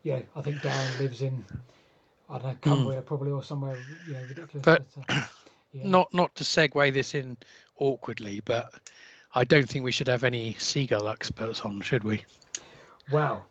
[0.04, 1.44] yeah, I think Darren lives in
[2.30, 4.64] I don't know Cumbria probably or somewhere you know ridiculous.
[4.66, 4.78] Mm.
[4.78, 5.26] But- uh,
[5.72, 5.86] yeah.
[5.88, 7.36] Not not to segue this in
[7.78, 8.72] awkwardly, but
[9.38, 12.24] I don't think we should have any seagull experts on, should we?
[13.12, 13.46] Well,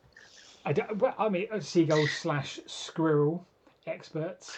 [0.65, 3.47] I, don't, well, I mean, uh, seagull slash squirrel
[3.85, 4.53] experts.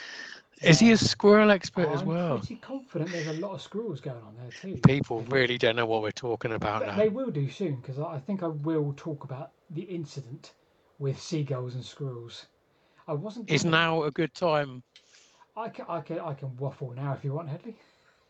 [0.64, 2.34] Is he a squirrel expert as well?
[2.34, 4.82] I'm pretty confident there's a lot of squirrels going on there too.
[4.82, 6.98] People really don't know what we're talking about But now.
[6.98, 10.54] they will do soon because I I think I will talk about the incident
[10.98, 12.48] with seagulls and squirrels.
[13.08, 13.52] I wasn't.
[13.52, 14.82] Is now a good time?
[15.56, 17.76] I can, I can, I can waffle now if you want, Hedley.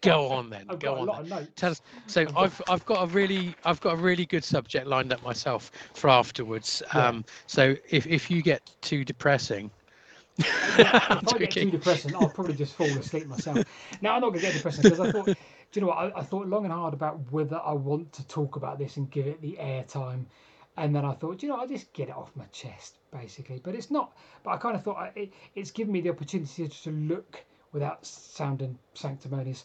[0.01, 0.65] Go on then.
[0.69, 1.05] I've Go on.
[1.07, 1.33] lot then.
[1.33, 1.51] of notes.
[1.55, 1.81] Tell us.
[2.07, 5.23] So I've got- I've got a really I've got a really good subject lined up
[5.23, 6.81] myself for afterwards.
[6.93, 7.07] Yeah.
[7.07, 9.69] Um, so if if you get too depressing,
[10.37, 13.65] if I'm I get too depressing, I'll probably just fall asleep myself.
[14.01, 15.35] Now I'm not gonna get depressing because I thought, do
[15.73, 15.97] you know what?
[15.97, 19.09] I, I thought long and hard about whether I want to talk about this and
[19.11, 20.25] give it the airtime,
[20.77, 23.59] and then I thought, do you know, I just get it off my chest basically.
[23.61, 24.15] But it's not.
[24.43, 28.03] But I kind of thought I, it, it's given me the opportunity to look without
[28.05, 29.63] sounding sanctimonious,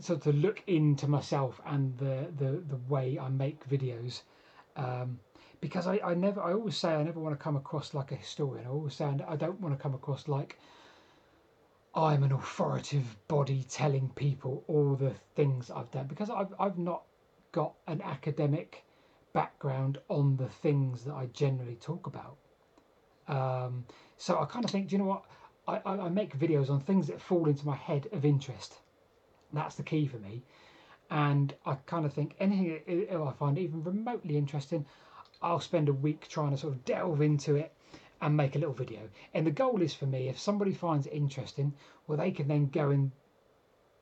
[0.00, 4.22] so to look into myself and the the the way I make videos.
[4.76, 5.18] Um,
[5.60, 8.16] because I, I never I always say I never want to come across like a
[8.16, 8.66] historian.
[8.66, 10.58] I always say I don't want to come across like
[11.94, 17.02] I'm an authoritative body telling people all the things I've done because I've I've not
[17.52, 18.84] got an academic
[19.32, 22.36] background on the things that I generally talk about.
[23.26, 23.84] Um,
[24.16, 25.24] so I kind of think, do you know what?
[25.66, 28.78] I, I, I make videos on things that fall into my head of interest.
[29.52, 30.42] That's the key for me.
[31.10, 34.84] And I kind of think anything that I- find even remotely interesting,
[35.40, 37.72] I'll spend a week trying to sort of delve into it
[38.20, 39.08] and make a little video.
[39.32, 41.74] And the goal is for me, if somebody finds it interesting,
[42.06, 43.12] well, they can then go and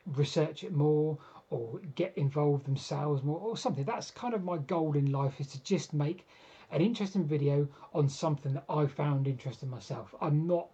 [0.07, 1.19] research it more
[1.51, 3.85] or get involved themselves more or something.
[3.85, 6.27] That's kind of my goal in life is to just make
[6.71, 10.15] an interesting video on something that I found interesting myself.
[10.21, 10.69] I'm not,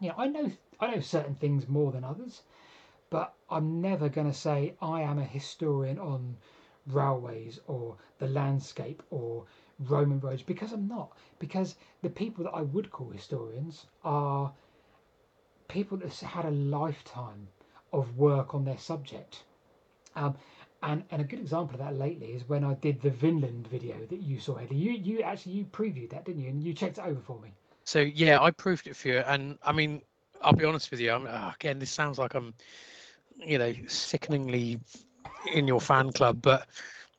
[0.00, 2.42] you know, I know I know certain things more than others,
[3.10, 6.36] but I'm never going to say I am a historian on
[6.86, 9.44] railways or the landscape or
[9.78, 11.12] Roman roads because I'm not.
[11.38, 14.52] Because the people that I would call historians are
[15.68, 17.48] people that's had a lifetime
[17.92, 19.42] of work on their subject.
[20.14, 20.36] Um,
[20.82, 23.96] and, and a good example of that lately is when I did the Vinland video
[24.08, 24.76] that you saw, Eddie.
[24.76, 26.48] You you actually you previewed that, didn't you?
[26.48, 27.50] And you checked it over for me.
[27.84, 30.02] So yeah, I proved it for you, and I mean,
[30.42, 31.12] I'll be honest with you.
[31.12, 32.54] I'm, ah, again, this sounds like I'm,
[33.38, 34.78] you know, sickeningly
[35.52, 36.66] in your fan club, but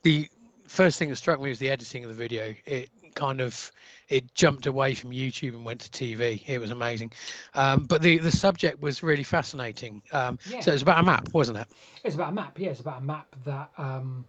[0.04, 0.28] the
[0.68, 2.54] first thing that struck me was the editing of the video.
[2.66, 3.72] It kind of
[4.10, 6.44] it jumped away from YouTube and went to TV.
[6.48, 7.12] It was amazing,
[7.56, 10.02] um, but the the subject was really fascinating.
[10.12, 10.62] Um, Yeah.
[10.62, 11.68] So it was about a map, wasn't it?
[12.04, 12.60] It's about a map.
[12.60, 14.26] Yeah, it's about a map that um,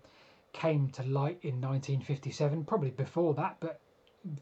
[0.52, 2.64] came to light in 1957.
[2.64, 3.80] Probably before that, but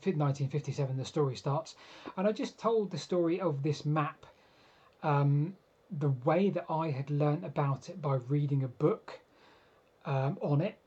[0.05, 1.75] 1957 the story starts.
[2.17, 4.27] And I just told the story of this map
[5.03, 5.57] um,
[5.99, 9.21] the way that I had learnt about it by reading a book
[10.05, 10.79] um, on it.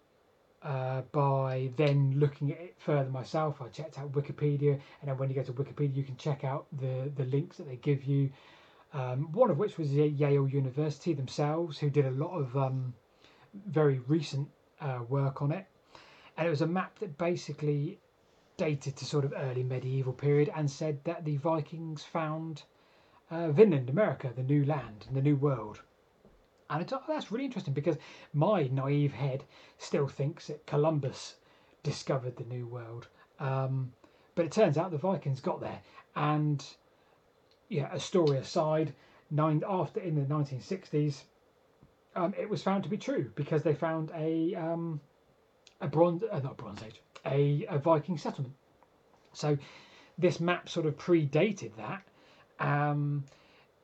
[0.61, 5.29] Uh, by then looking at it further myself, I checked out Wikipedia, and then when
[5.29, 8.29] you go to Wikipedia, you can check out the the links that they give you.
[8.91, 12.93] Um, one of which was Yale University themselves, who did a lot of um,
[13.53, 14.49] very recent
[14.81, 15.65] uh, work on it,
[16.35, 17.99] and it was a map that basically
[18.57, 22.63] dated to sort of early medieval period and said that the Vikings found
[23.31, 25.81] uh, Vinland, America, the new land, the new world.
[26.69, 27.97] And "Oh, that's really interesting because
[28.33, 29.43] my naive head
[29.77, 31.35] still thinks that Columbus
[31.83, 33.07] discovered the new world,
[33.39, 33.93] um,
[34.35, 35.81] but it turns out the Vikings got there.
[36.15, 36.63] And
[37.69, 38.93] yeah, a story aside,
[39.31, 41.23] nine after in the 1960s,
[42.15, 44.99] um, it was found to be true because they found a um,
[45.81, 48.55] a bronze, uh, not Bronze Age, a, a Viking settlement.
[49.33, 49.57] So
[50.17, 52.03] this map sort of predated that.
[52.59, 53.23] Um,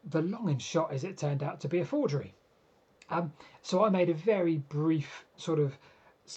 [0.04, 2.34] the long and short is it turned out to be a forgery.
[3.10, 5.78] Um, so I made a very brief sort of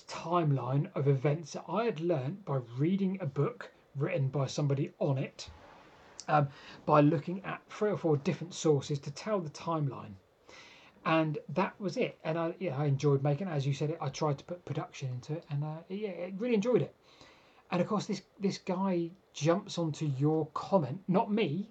[0.09, 5.19] timeline of events that I had learnt by reading a book written by somebody on
[5.19, 5.49] it,
[6.29, 6.49] um,
[6.85, 10.13] by looking at three or four different sources to tell the timeline.
[11.05, 12.19] And that was it.
[12.23, 13.53] And I, yeah, I enjoyed making it.
[13.53, 16.33] As you said, it, I tried to put production into it, and uh, yeah, I
[16.37, 16.95] really enjoyed it.
[17.71, 21.69] And of course, this this guy jumps onto your comment, not me.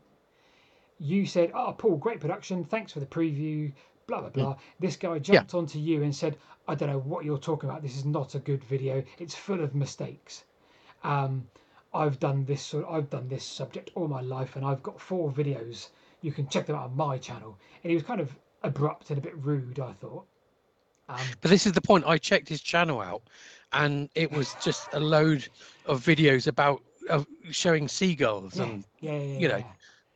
[1.00, 2.64] You said, "Oh, Paul, great production.
[2.64, 3.72] Thanks for the preview."
[4.08, 4.58] Blah blah blah.
[4.80, 7.82] This guy jumped onto you and said, "I don't know what you're talking about.
[7.82, 9.04] This is not a good video.
[9.20, 10.44] It's full of mistakes."
[11.04, 11.48] Um,
[11.94, 12.86] I've done this sort.
[12.90, 15.90] I've done this subject all my life, and I've got four videos.
[16.22, 17.58] You can check them out on my channel.
[17.84, 19.80] And he was kind of abrupt and a bit rude.
[19.80, 20.26] I thought.
[21.10, 22.06] Um, But this is the point.
[22.06, 23.22] I checked his channel out,
[23.74, 25.48] and it was just a load
[25.86, 29.72] of videos about of showing seagulls yeah, and yeah, yeah, you know, yeah.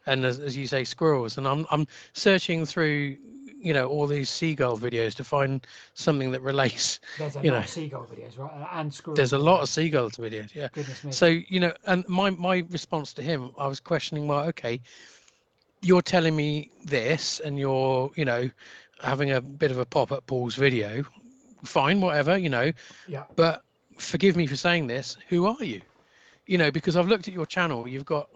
[0.05, 1.37] And as, as you say, squirrels.
[1.37, 3.17] And I'm I'm searching through,
[3.59, 6.99] you know, all these seagull videos to find something that relates.
[7.17, 8.67] There's a you lot know, of seagull videos, right?
[8.71, 9.17] And squirrels.
[9.17, 10.53] There's a lot of seagulls videos.
[10.53, 10.69] Yeah.
[10.73, 11.11] Goodness me.
[11.11, 14.81] So you know, and my my response to him, I was questioning, well, okay,
[15.81, 18.49] you're telling me this, and you're you know
[19.01, 21.03] having a bit of a pop at Paul's video.
[21.63, 22.71] Fine, whatever, you know.
[23.07, 23.63] yeah, But
[23.97, 25.17] forgive me for saying this.
[25.29, 25.81] Who are you?
[26.47, 27.87] You know, because I've looked at your channel.
[27.87, 28.29] You've got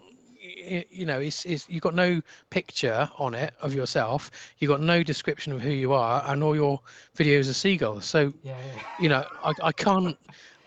[0.66, 4.30] you know, it's, it's you've got no picture on it of yourself.
[4.58, 6.80] You've got no description of who you are, and all your
[7.16, 8.04] videos are seagulls.
[8.04, 8.78] So Yeah, yeah.
[8.96, 10.16] you know, I, I can't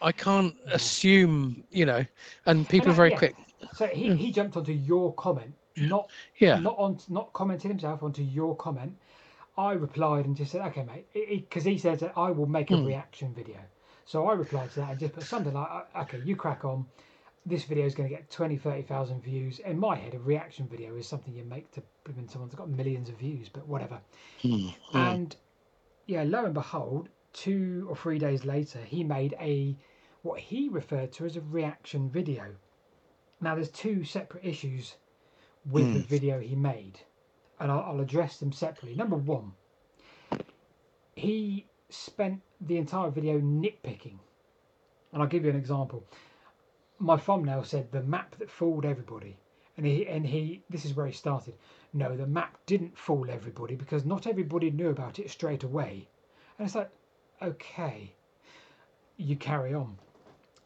[0.01, 0.73] I can't Yeah.
[0.73, 2.05] assume, you know,
[2.45, 3.35] and people I- are very quick.
[3.71, 6.09] So he, he jumped onto your comment, not
[6.39, 6.61] Yeah.
[6.61, 8.97] not on not commenting himself onto your comment.
[9.57, 12.77] I replied and just said, "Okay, mate," because he says that I will make a
[12.77, 12.77] Hmm.
[12.77, 13.59] reaction video.
[14.05, 16.85] So I replied to that and just put something like, "Uh, "Okay, you crack on.
[17.49, 20.95] This video is going to get 20, 30,000 views." In my head, a reaction video
[20.95, 21.81] is something you make to
[22.13, 23.99] when someone's got millions of views, but whatever.
[24.43, 24.73] Mm, mm.
[24.93, 25.35] And
[26.05, 29.75] yeah, lo and behold, two or three days later, he made a
[30.21, 32.55] what he referred to as a reaction video.
[33.41, 34.95] Now, there's two separate issues
[35.65, 36.05] with the Hmm.
[36.05, 36.99] video he made,
[37.59, 38.95] and I'll, I'll address them separately.
[38.95, 39.53] Number one,
[41.15, 44.19] he spent the entire video nitpicking,
[45.13, 46.03] and I'll give you an example.
[47.01, 49.37] My thumbnail said the map that fooled everybody,
[49.77, 51.55] and he and he this is where he started.
[51.93, 56.09] No, the map didn't fool everybody because not everybody knew about it straight away,
[56.57, 56.91] and it's like,
[57.41, 58.13] okay,
[59.15, 59.97] you carry on,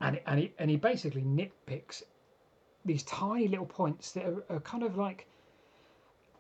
[0.01, 2.01] and and he and he basically nitpicks
[2.83, 5.27] these tiny little points that are, are kind of like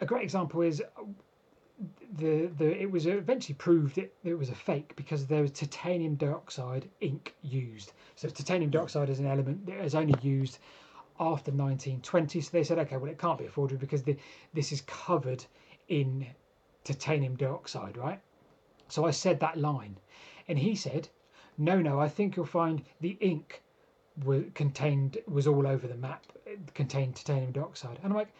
[0.01, 0.81] a great example is
[2.17, 6.15] the the it was eventually proved it, it was a fake because there was titanium
[6.15, 7.93] dioxide ink used.
[8.15, 8.77] So titanium hmm.
[8.77, 10.59] dioxide is an element that is only used
[11.19, 12.41] after 1920.
[12.41, 14.17] So they said, okay, well it can't be a forgery because the,
[14.53, 15.45] this is covered
[15.87, 16.27] in
[16.83, 18.19] titanium dioxide, right?
[18.87, 19.97] So I said that line,
[20.47, 21.09] and he said,
[21.57, 23.63] no, no, I think you'll find the ink
[24.23, 28.31] was contained was all over the map it contained titanium dioxide and i'm like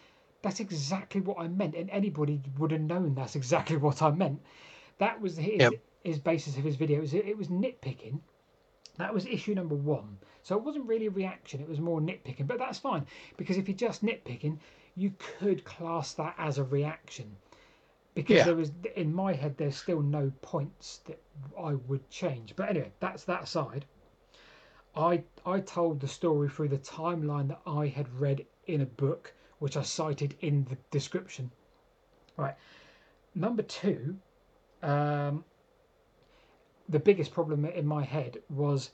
[0.43, 4.39] that's exactly what i meant and anybody would have known that's exactly what i meant.
[4.99, 5.73] That was his Yep.
[6.03, 6.99] his basis of his video.
[6.99, 8.19] It was, it was nitpicking.
[8.97, 10.19] That was issue number one.
[10.43, 13.67] So it wasn't really a reaction it was more nitpicking but that's fine because if
[13.67, 14.59] you're just nitpicking
[14.95, 17.35] you could class that as a reaction.
[18.13, 18.43] Because Yeah.
[18.43, 21.19] there was in my head there's still no points that
[21.57, 22.55] i would change.
[22.55, 23.85] But anyway that's that aside
[24.95, 29.33] I I told the story through the timeline that I had read in a book,
[29.63, 31.49] which I cited in the description.
[32.35, 32.55] Right.
[33.33, 34.17] Number two,
[34.81, 35.45] um,
[36.89, 38.91] the biggest problem in my head was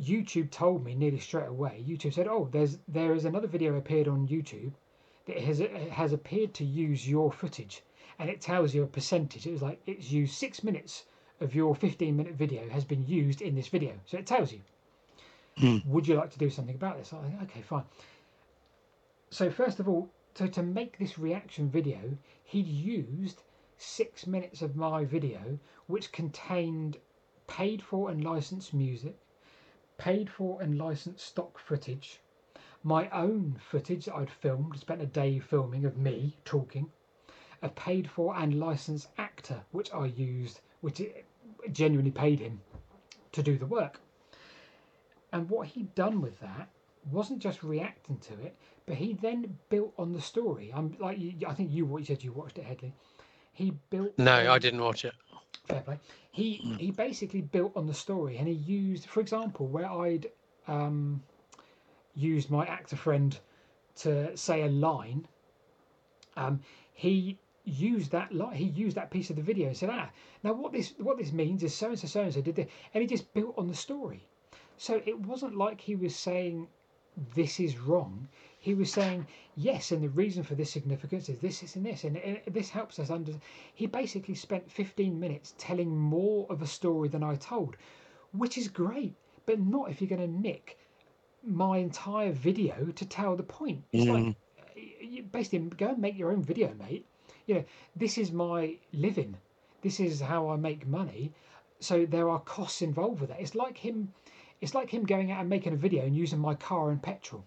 [0.00, 1.84] YouTube told me nearly straight away.
[1.86, 4.72] YouTube said, "Oh, there's there is another video appeared on YouTube
[5.26, 5.58] that has
[5.90, 7.82] has appeared to use your footage,
[8.18, 9.46] and it tells you a percentage.
[9.46, 11.04] It was like it's used six minutes
[11.38, 14.62] of your 15 minute video has been used in this video, so it tells you."
[15.58, 15.84] Mm.
[15.84, 17.12] would you like to do something about this?
[17.12, 17.84] I think, okay, fine.
[19.32, 23.44] So first of all, so to make this reaction video, he'd used
[23.76, 26.98] six minutes of my video, which contained
[27.46, 29.20] paid for and licensed music,
[29.98, 32.18] paid for and licensed stock footage,
[32.82, 36.90] my own footage that I'd filmed, spent a day filming of me talking,
[37.62, 41.00] a paid for and licensed actor, which I used, which
[41.70, 42.62] genuinely paid him
[43.30, 44.00] to do the work.
[45.32, 46.68] And what he'd done with that
[47.10, 50.72] wasn't just reacting to it, but he then built on the story.
[50.74, 52.94] I'm like, I think you you said you watched it, Hedley.
[53.52, 54.18] He built.
[54.18, 55.14] No, I didn't watch it.
[55.66, 55.98] Fair play.
[56.30, 60.30] He he basically built on the story, and he used, for example, where I'd
[60.66, 61.22] um,
[62.14, 63.38] used my actor friend
[63.96, 65.26] to say a line.
[66.36, 66.60] Um,
[66.92, 68.56] he used that line.
[68.56, 70.10] He used that piece of the video and said, "Ah,
[70.42, 72.68] now what this what this means is so and so so and so did this,"
[72.94, 74.26] and he just built on the story.
[74.76, 76.68] So it wasn't like he was saying
[77.34, 78.28] this is wrong.
[78.58, 82.04] He was saying yes, and the reason for this significance is this, this, and this,
[82.04, 83.32] and, and this helps us under.
[83.74, 87.76] He basically spent 15 minutes telling more of a story than I told,
[88.32, 89.14] which is great,
[89.46, 90.78] but not if you're going to nick
[91.42, 93.82] my entire video to tell the point.
[93.92, 94.34] It's like Mm.
[95.00, 97.06] you basically go and make your own video, mate.
[97.46, 97.64] You know,
[97.96, 99.36] this is my living.
[99.82, 101.32] This is how I make money.
[101.80, 103.40] So there are costs involved with that.
[103.40, 104.12] It's like him.
[104.60, 107.44] It's like him going out and making a video and using my car and petrol,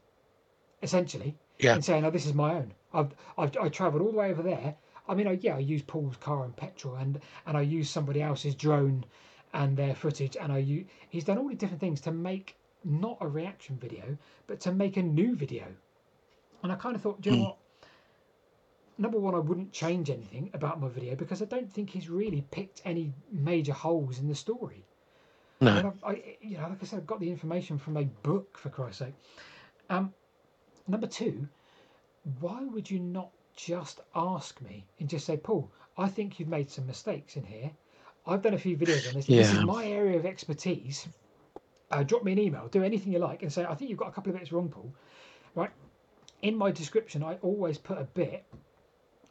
[0.82, 1.74] essentially, Yeah.
[1.76, 2.74] and saying, "Oh, this is my own.
[2.92, 4.76] I've I've I travelled all the way over there.
[5.08, 8.22] I mean, I, yeah, I use Paul's car and petrol, and and I use somebody
[8.22, 9.06] else's drone
[9.54, 10.88] and their footage, and I use.
[11.10, 14.18] He's done all the different things to make not a reaction video,
[14.48, 15.66] but to make a new video.
[16.64, 17.50] And I kind of thought, do you know Hmm.
[17.50, 17.58] what?
[18.98, 22.42] Number one, I wouldn't change anything about my video because I don't think he's really
[22.52, 24.86] picked any major holes in the story.
[25.68, 25.94] I No.
[26.04, 28.70] I've, I, you know, like I said, I've got the information from a book for
[28.70, 29.14] Christ's sake.
[29.90, 30.14] Um,
[30.88, 31.48] number two,
[32.40, 36.70] why would you not just ask me and just say, Paul, I think you've made
[36.70, 37.72] some mistakes in here.
[38.26, 39.28] I've done a few videos on this.
[39.28, 41.08] This is my area of expertise.
[41.92, 44.08] Uh, drop me an email, do anything you like, and say, I think you've got
[44.08, 44.94] a couple of bits wrong, Paul.
[45.56, 45.70] Right?
[46.44, 48.46] in my description, I always put a bit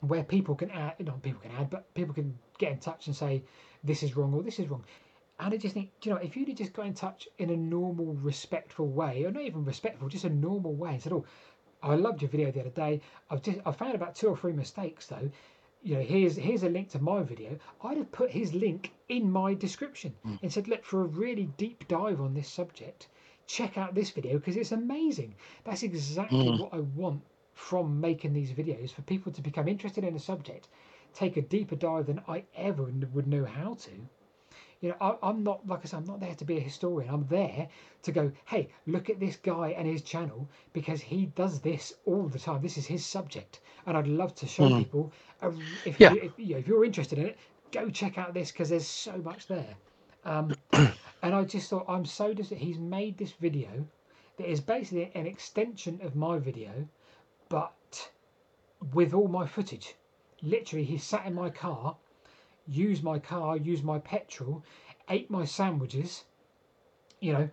[0.00, 3.14] where people can add, not people can add, but people can get in touch and
[3.14, 3.42] say
[3.84, 4.84] this is wrong or this is wrong.
[5.38, 8.14] And I just think, you know, if you'd just got in touch in a normal,
[8.14, 11.24] respectful way, or not even respectful, just a normal way, and said, "Oh,
[11.82, 13.00] I loved your video the other day.
[13.30, 15.30] I've just I found about two or three mistakes though.
[15.82, 17.58] You know, here's here's a link to my video.
[17.82, 20.38] I'd have put his link in my description Mm.
[20.42, 23.08] and said, look, for a really deep dive on this subject,
[23.46, 25.34] check out this video because it's amazing.
[25.64, 26.58] That's exactly Mm.
[26.58, 27.22] what I want
[27.54, 30.68] from making these videos for people to become interested in a subject,
[31.12, 33.90] take a deeper dive than I ever would know how to.
[34.82, 37.14] You know, I, I'm not like I said, I'm not there to be a historian.
[37.14, 37.68] I'm there
[38.02, 42.28] to go, hey, look at this guy and his channel because he does this all
[42.28, 42.62] the time.
[42.62, 44.78] This is his subject, and I'd love to show Mm.
[44.78, 45.12] people.
[45.40, 45.52] A,
[45.84, 46.10] if, Yeah.
[46.10, 47.38] you, if, you know, if you're interested in it,
[47.70, 49.76] go check out this because there's so much there.
[50.24, 53.86] Um, and I just thought I'm so dis- he's made this video
[54.36, 56.88] that is basically an extension of my video,
[57.48, 58.10] but
[58.92, 59.94] with all my footage.
[60.42, 61.96] Literally, he sat in my car,
[62.66, 64.62] used my car, used my petrol,
[65.08, 66.24] ate my sandwiches,
[67.20, 67.50] you know,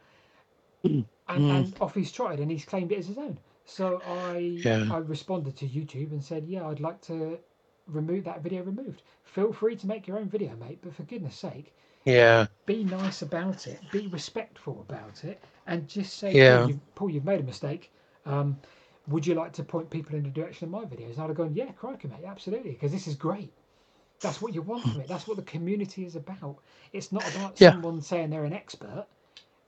[0.83, 1.05] and,
[1.45, 1.49] Mm.
[1.55, 3.39] and off he's trotted, and he's claimed it as his own.
[3.65, 4.87] So I Yeah.
[4.91, 7.39] I responded to YouTube and said, yeah, I'd like to
[7.87, 9.03] remove that video removed.
[9.23, 11.73] Feel free to make your own video, mate, but for goodness sake,
[12.05, 12.47] Yeah.
[12.65, 16.57] be nice about it, be respectful about it, and just say, Yeah.
[16.59, 17.91] Paul, you've, Paul, you've made a mistake.
[18.25, 18.57] Um,
[19.07, 21.13] would you like to point people in the direction of my videos?
[21.13, 23.51] And I'd have gone, yeah, crikey, mate, absolutely, because this is great.
[24.21, 25.09] That's what you want from it.
[25.09, 26.57] That's what the community is about.
[26.93, 27.75] It's not about Yeah.
[27.75, 29.07] someone saying they're an expert.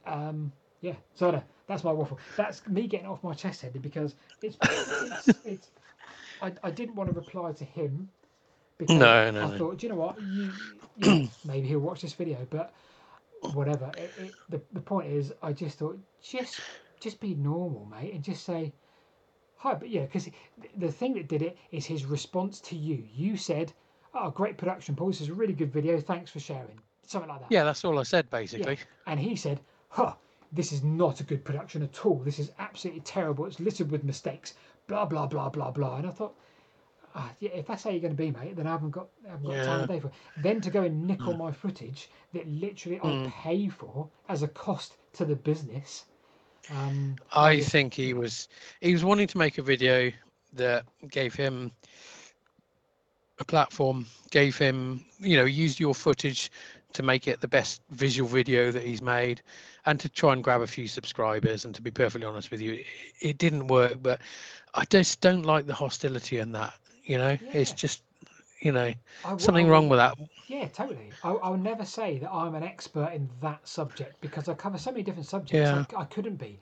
[0.06, 2.20] Um, yeah, so that's my waffle.
[2.36, 4.58] That's me getting off my chest, Eddie, because it's,
[5.00, 5.72] it's, it's
[6.42, 8.10] I, I didn't want to reply to him
[8.78, 9.52] because No, no, I no.
[9.52, 10.54] thought, do you know what, you,
[10.98, 12.74] you know, maybe he'll watch this video, but
[13.52, 13.94] whatever.
[13.98, 16.62] It, it, the the point is, I just thought just
[17.02, 18.74] just be normal, mate, and just say
[19.58, 19.76] hi.
[19.76, 20.30] But yeah, because
[20.78, 23.06] the thing that did it is his response to you.
[23.14, 23.74] You said,
[24.14, 25.08] "Oh, great production, Paul.
[25.08, 26.00] This is a really good video.
[26.00, 27.52] Thanks for sharing." Something like that.
[27.52, 28.78] Yeah, that's all I said basically.
[29.06, 29.60] And he said,
[29.90, 30.14] "Huh,
[30.52, 32.16] this is not a good production at all.
[32.16, 33.46] This is absolutely terrible.
[33.46, 34.54] It's littered with mistakes.
[34.88, 36.36] Blah blah blah blah blah." And I thought,
[37.16, 39.32] ah, yeah, if that's how you're going to be, mate, then I haven't got, I
[39.32, 39.84] haven't got time Yeah.
[39.84, 40.14] of day for it.
[40.38, 43.28] Then to go and nickel all my footage that literally I Mm.
[43.28, 46.06] pay for as a cost to the business.
[46.70, 48.48] Um, I think he was
[48.80, 50.12] he was wanting to make a video
[50.54, 51.72] that gave him
[53.42, 56.52] a platform, gave him, you know, used your footage
[56.94, 59.42] to make it the best visual video that he's made
[59.86, 62.74] and to try and grab a few subscribers and to be perfectly honest with you
[62.74, 62.86] it,
[63.22, 64.22] it didn't work but
[64.76, 66.74] i just don't like the hostility in that
[67.04, 68.04] you know it's just
[68.62, 70.16] you know I something I wrong with that
[70.48, 71.16] Yeah, totally.
[71.24, 74.92] I, I'll never say that I'm an expert in that subject because I cover so
[74.92, 75.72] many different subjects.
[75.72, 75.86] Yeah.
[75.96, 76.60] I, I couldn't be.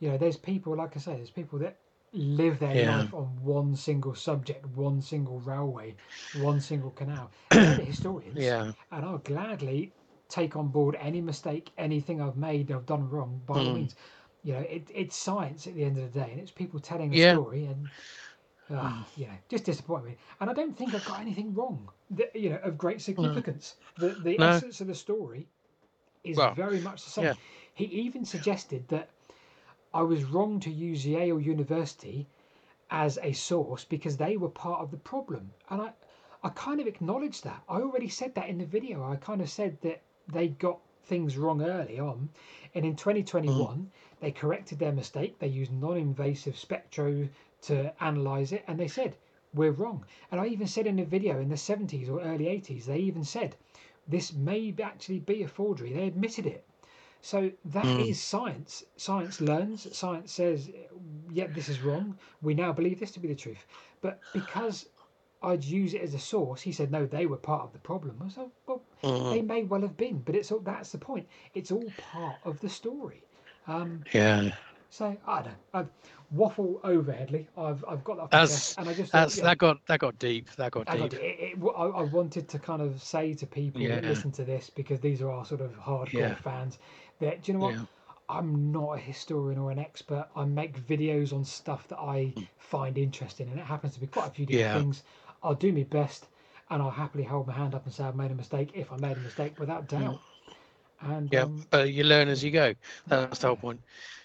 [0.00, 1.76] You know, there's people, like I say, there's people that
[2.12, 2.76] live their Yeah.
[2.76, 5.96] life on one single subject, one single railway,
[6.32, 7.30] one single canal.
[7.50, 8.52] They're the historians.
[8.52, 9.94] yeah And I'll gladly
[10.28, 13.70] take on board any mistake, anything I've made, I've done wrong, by all Mm.
[13.70, 13.94] means.
[14.42, 17.14] You know, it, it's science at the end of the day, and it's people telling
[17.14, 17.18] a Yeah.
[17.18, 17.90] story, and
[18.70, 20.16] ah, you know, just disappoint me.
[20.40, 23.76] And I don't think I've got anything wrong, that, you know, of great significance.
[23.96, 24.42] The the No.
[24.42, 25.48] essence of the story
[26.24, 27.28] is Well, very much the same.
[27.28, 27.34] yeah.
[27.74, 29.10] He even suggested that
[29.94, 32.26] I was wrong to use Yale University
[32.90, 35.92] as a source because they were part of the problem, and I.
[36.44, 37.62] I kind of acknowledged that.
[37.68, 39.04] I already said that in the video.
[39.04, 42.30] I kind of said that they got things wrong early on,
[42.74, 43.86] and in 2021 mm.
[44.18, 45.38] they corrected their mistake.
[45.38, 47.28] They used non-invasive spectro
[47.62, 49.16] to analyze it, and they said
[49.54, 50.04] we're wrong.
[50.32, 53.22] And I even said in the video in the 70s or early 80s, they even
[53.22, 53.54] said
[54.08, 55.92] this may actually be a forgery.
[55.92, 56.64] They admitted it.
[57.22, 58.20] So that is Mm.
[58.20, 58.84] science.
[58.96, 59.96] Science learns.
[59.96, 60.70] Science says,
[61.30, 62.18] "Yeah, this is wrong.
[62.42, 63.66] We now believe this to be the truth."
[64.02, 64.90] But because
[65.42, 68.22] I'd use it as a source, he said, "No, they were part of the problem."
[68.24, 69.30] I said, "Well, Mhm.
[69.30, 71.28] they may well have been, but it's all that's the point.
[71.54, 73.22] It's all part of the story."
[73.68, 74.52] Um, yeah
[74.90, 75.56] so I don't.
[75.72, 75.88] I've
[76.32, 77.48] waffle over, Hedley.
[77.56, 80.50] I've I've got that, That's- and I just that's yeah, that got that got deep
[80.56, 83.46] that got I, got deep it, it, I, I wanted to kind of say to
[83.46, 86.34] people that listen to this because these are our sort of hardcore Yeah.
[86.34, 86.78] fans
[87.22, 87.76] that do you know what?
[87.76, 87.86] Yeah.
[88.28, 90.28] I'm not a historian or an expert.
[90.36, 94.28] I make videos on stuff that I find interesting, and it happens to be quite
[94.28, 94.72] a few different Yeah.
[94.72, 95.02] things.
[95.42, 96.28] I'll do my best,
[96.70, 98.96] and I'll happily hold my hand up and say I've made a mistake if I
[98.96, 100.20] made a mistake without doubt.
[101.00, 102.74] And yeah um, but you learn as you go
[103.06, 103.80] that's the whole point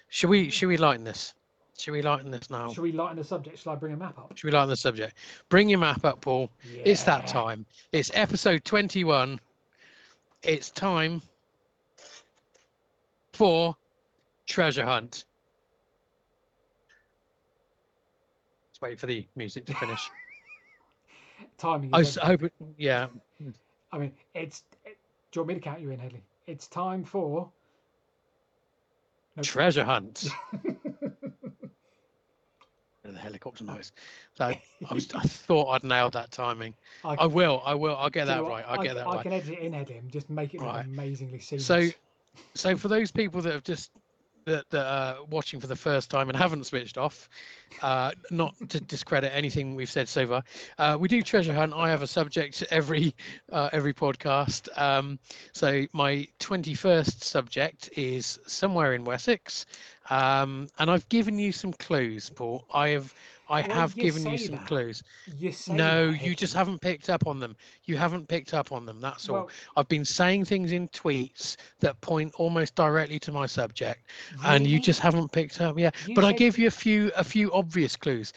[0.08, 1.34] should we should we lighten this
[1.78, 3.58] should we lighten this now Should we lighten the subject?
[3.58, 4.32] Shall I bring a map up?
[4.36, 5.14] should we lighten the subject
[5.48, 6.50] bring your map up paul
[6.84, 7.66] It's that time.
[7.92, 9.40] It's episode 21.
[10.42, 11.22] It's time
[13.38, 13.76] for
[14.46, 15.24] treasure hunt.
[18.70, 20.10] Let's wait for the music to finish.
[21.58, 21.90] Timing.
[21.94, 22.22] I everything.
[22.26, 23.06] hoping, yeah.
[23.92, 24.64] I mean, it's.
[24.84, 24.98] It,
[25.30, 26.22] do you want me to count you in, Hedley?
[26.48, 27.48] It's time for.
[29.40, 30.26] Treasure hunt.
[33.04, 33.92] the helicopter noise.
[34.34, 34.60] So I,
[34.92, 36.74] was, I thought I'd nailed that timing.
[37.04, 37.62] I, I will.
[37.64, 37.96] I will.
[37.96, 38.64] I'll get that right.
[38.66, 39.18] I'll I, get that I right.
[39.20, 40.84] I can edit it in, and just make it Right.
[40.84, 41.66] amazingly seamless.
[41.66, 41.88] So,
[42.54, 43.90] so for those people that have just
[44.46, 47.28] that, that are watching for the first time and haven't switched off,
[47.82, 50.42] uh, not to discredit anything we've said so far,
[50.78, 51.72] uh, we do treasure hunt.
[51.74, 53.14] I have a subject every
[53.52, 54.68] uh, every podcast.
[54.80, 55.18] Um,
[55.52, 59.66] so my twenty first subject is somewhere in Wessex,
[60.10, 62.64] um, and I've given you some clues, Paul.
[62.72, 63.14] I have.
[63.48, 64.66] I Well, have you given you some that.
[64.66, 65.02] clues.
[65.38, 67.56] you No, that, you just haven't picked up on them.
[67.84, 69.00] You haven't picked up on them.
[69.00, 69.34] That's all.
[69.34, 74.08] Well, I've been saying things in tweets that point almost directly to my subject,
[74.44, 75.78] and you just haven't picked up.
[75.78, 78.32] Yeah, but I give you a few a few obvious clues.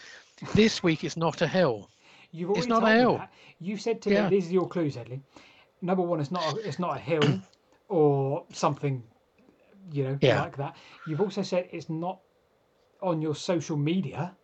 [0.54, 1.90] This week it's not a hill.
[2.32, 3.22] You've already not a hill.
[3.60, 4.24] You said to Yeah.
[4.24, 5.22] me, "These are your clues, Hedley."
[5.82, 6.58] Number one, it's not.
[6.58, 7.40] A, it's not a hill
[7.90, 9.04] or something,
[9.92, 10.40] you know, Yeah.
[10.42, 10.76] like that.
[11.06, 12.20] You've also said it's not
[13.02, 14.36] on your social media,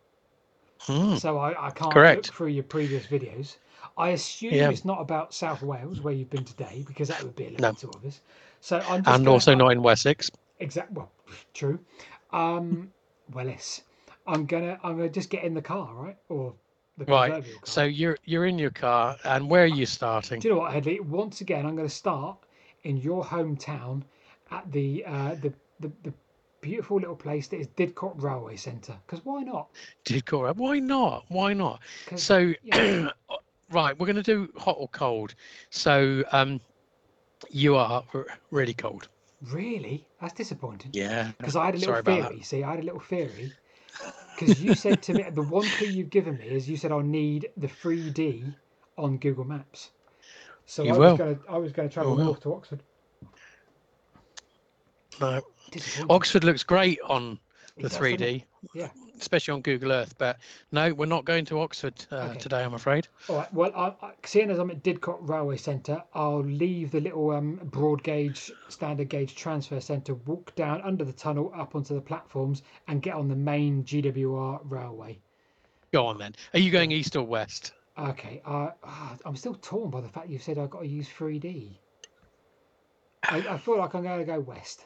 [0.80, 1.16] Hmm.
[1.16, 2.16] so I, I can't Correct.
[2.16, 3.56] look through your previous videos.
[3.96, 4.70] I assume Yeah.
[4.70, 7.60] it's not about South Wales where you've been today because that would be a little
[7.62, 7.74] No.
[7.74, 8.20] too obvious.
[8.60, 10.30] So I'm just And also not in Wessex.
[10.60, 10.92] Exact.
[10.92, 11.10] Well,
[11.54, 11.78] true.
[12.32, 12.92] Um,
[13.32, 13.82] Willis,
[14.26, 16.16] I'm gonna I'm gonna just get in the car, right?
[16.28, 16.54] Or
[16.98, 17.44] the Right.
[17.64, 20.40] So you're you're in your car, and where are you starting?
[20.40, 21.00] Do you know what, Hedley?
[21.00, 22.38] Once again, I'm going to start
[22.82, 24.02] in your hometown
[24.50, 26.12] at the uh, the, the the
[26.60, 28.96] beautiful little place that is Didcot Railway Centre.
[29.06, 29.68] Because why not?
[30.04, 30.56] Didcot.
[30.56, 31.24] Why not?
[31.28, 31.80] Why not?
[32.16, 33.10] So, yeah.
[33.70, 35.34] right, we're going to do hot or cold.
[35.70, 36.60] So, um,
[37.50, 39.08] you are r- really cold.
[39.52, 40.90] really, that's disappointing.
[40.94, 41.30] Yeah.
[41.38, 42.42] Because I had a little theory.
[42.42, 43.52] See, I had a little theory.
[44.34, 47.00] Because you said to me, the one clue you've given me is you said I'll
[47.00, 48.54] need the 3D
[48.96, 49.90] on Google Maps.
[50.66, 51.10] So You I will.
[51.10, 52.82] was going to I was going to travel north to Oxford.
[55.20, 55.40] No.
[56.10, 57.38] Oxford looks great on
[57.76, 57.92] the it?
[57.92, 58.44] 3D,
[58.74, 58.88] Yeah.
[59.20, 60.14] especially on Google Earth.
[60.18, 60.38] But
[60.72, 62.38] no, we're not going to Oxford uh, Okay.
[62.38, 63.08] today, I'm afraid.
[63.28, 63.52] All right.
[63.52, 67.56] Well, I, I, seeing as I'm at Didcot Railway Centre, I'll leave the little um,
[67.64, 72.62] broad gauge, standard gauge transfer centre, walk down under the tunnel up onto the platforms,
[72.86, 75.18] and get on the main GWR railway.
[75.92, 76.34] Go on then.
[76.54, 77.72] Are you going east or west?
[77.98, 78.40] Okay.
[78.44, 78.70] Uh,
[79.24, 81.78] I'm still torn by the fact you said I've got to use 3D.
[83.30, 84.84] I, I feel like I'm going to go west.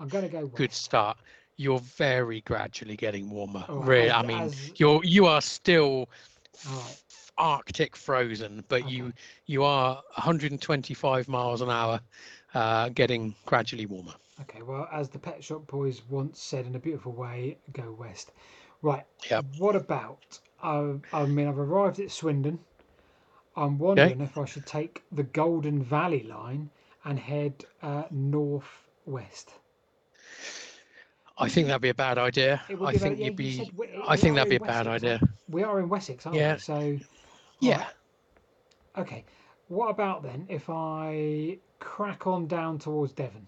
[0.00, 0.56] I'm going to go west.
[0.56, 1.16] Good start.
[1.56, 3.64] You're very gradually getting warmer.
[3.68, 6.08] Right, really, as- I mean, as- you're you are still
[6.66, 7.00] right.
[7.38, 9.14] Arctic frozen, but you Okay.
[9.46, 12.00] you are 125 miles an hour,
[12.54, 14.14] uh, getting gradually warmer.
[14.42, 18.32] Okay, well, as the Pet Shop Boys once said in a beautiful way, go west.
[18.82, 19.04] Right.
[19.30, 19.42] Yeah.
[19.58, 20.38] What about?
[20.62, 22.58] Uh, I mean, I've arrived at Swindon.
[23.56, 26.70] I'm wondering if I should take the Golden Valley line
[27.04, 29.52] and head uh, northwest.
[31.36, 32.62] I think that'd be a bad idea.
[32.68, 33.70] I be think yeah, you'd be.
[34.06, 35.20] I think that'd be a bad idea.
[35.48, 35.62] we?
[35.62, 36.54] Are in Wessex, aren't Yeah.
[36.54, 36.58] we?
[36.60, 36.98] So,
[37.60, 37.78] Yeah.
[37.78, 37.92] Alright,
[38.98, 39.24] okay.
[39.68, 43.46] What about then if I crack on down towards Devon?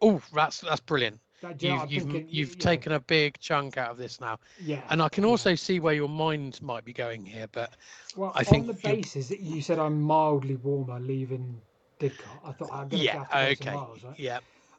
[0.00, 1.20] Oh, that's that's brilliant.
[1.42, 4.38] That- you, you've you've you've you know, taken a big chunk out of this now,
[4.62, 4.80] yeah.
[4.88, 5.30] and I can yeah.
[5.30, 7.46] also see where your mind might be going here.
[7.52, 7.74] But
[8.16, 11.60] Well, I on think the basis that you said I'm mildly warmer leaving
[12.00, 14.18] Didcot, I thought I'm going to yeah, have to okay, miles, right?
[14.18, 14.38] yeah,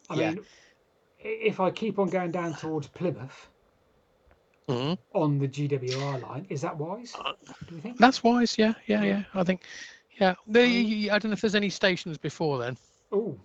[0.09, 0.31] I yeah.
[0.31, 0.45] mean,
[1.25, 3.49] if I keep on going down towards Plymouth
[4.69, 4.97] mhm.
[5.13, 7.13] on the GWR line, is that wise?
[7.17, 7.33] Uh,
[7.67, 7.97] Do you think?
[7.97, 8.57] that's wise.
[8.57, 9.17] Yeah, yeah, Yeah.
[9.17, 9.23] yeah.
[9.33, 9.63] I think.
[10.19, 12.77] Yeah, there, Um, I don't know if there's any stations before then.
[13.11, 13.37] Oh,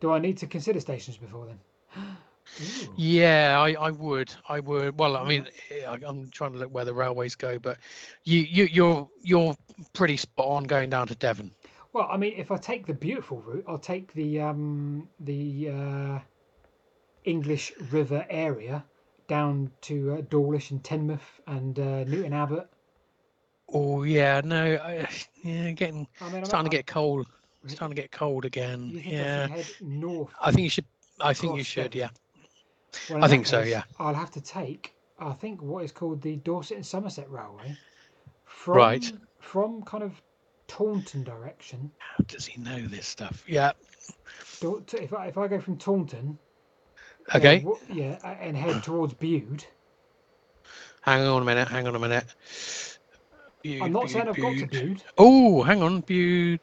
[0.00, 1.60] do I need to consider stations before then?
[1.96, 2.16] Ooh.
[2.96, 4.98] Yeah, I, I would, I would.
[4.98, 5.46] Well, I mean,
[5.86, 7.78] I, I'm trying to look where the railways go, but
[8.24, 9.56] you, you, you're, you're
[9.92, 11.52] pretty spot on going down to Devon.
[11.92, 16.18] Well, I mean, if I take the beautiful route, I'll take the um, the uh,
[17.24, 18.84] English River area
[19.28, 22.68] down to uh, Dawlish and Teignmouth and uh, Newton Abbot.
[23.72, 25.08] Oh yeah, no, I,
[25.42, 27.26] yeah, getting I mean, I'm, starting to I'm- get cold.
[27.62, 27.76] Really?
[27.76, 28.88] Starting to get cold again.
[28.90, 30.32] You I Yeah, north?
[30.40, 30.84] I think you should.
[31.20, 31.94] I think you should.
[31.94, 32.08] Yeah.
[33.08, 33.84] Well, I think so, yeah.
[34.00, 37.76] I'll have to take, I think, what is called the Dorset and Somerset Railway
[38.44, 39.12] from Right.
[39.38, 40.20] from kind of
[40.66, 41.90] Taunton direction.
[41.98, 43.44] How does he know this stuff?
[43.46, 43.72] Yeah.
[44.60, 46.36] If I, if I go from Taunton,
[47.34, 47.60] Okay.
[47.60, 49.64] wa- yeah, and head towards Bude.
[51.02, 51.68] Hang on a minute.
[51.68, 52.24] Hang on a minute.
[53.64, 55.02] I'm not saying I've got to Bude.
[55.18, 56.60] Oh, hang on, Bude.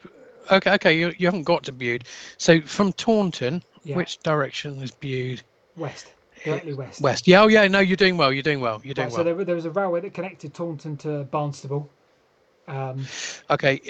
[0.50, 2.04] Okay, okay, you, you haven't got to Bude.
[2.38, 5.42] So from Taunton, Yeah, which direction is Bude?
[5.76, 6.12] west.
[6.44, 7.00] directly west.
[7.00, 7.26] West.
[7.28, 7.42] Yeah.
[7.42, 7.68] Oh, yeah.
[7.68, 8.32] No, you're doing well.
[8.32, 8.80] You're doing well.
[8.84, 9.20] You're doing Right, well.
[9.20, 11.86] so there, there was a railway that connected Taunton to Barnstaple.
[12.68, 13.06] Um,
[13.50, 13.80] Okay,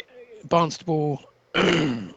[0.49, 1.19] Barnstaple.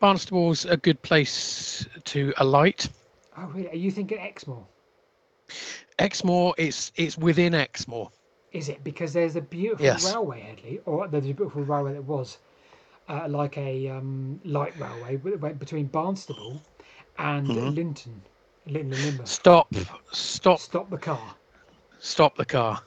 [0.00, 2.88] Barnstaple's a good place to alight.
[3.36, 3.70] Oh, really?
[3.70, 4.66] Are you thinking Exmoor?
[5.98, 8.10] Exmoor, it's it's within Exmoor.
[8.52, 10.04] Is it because there's a beautiful Yes.
[10.04, 12.38] railway, Hedley, or there's a beautiful railway that was
[13.08, 16.60] uh, like a um, light railway between Barnstaple
[17.18, 17.74] and Mhm.
[17.74, 18.22] Lynton,
[18.66, 19.28] Lynton and Lynmouth.
[19.28, 19.74] Stop,
[20.12, 21.36] stop, Stop the car.
[21.98, 22.80] stop the car,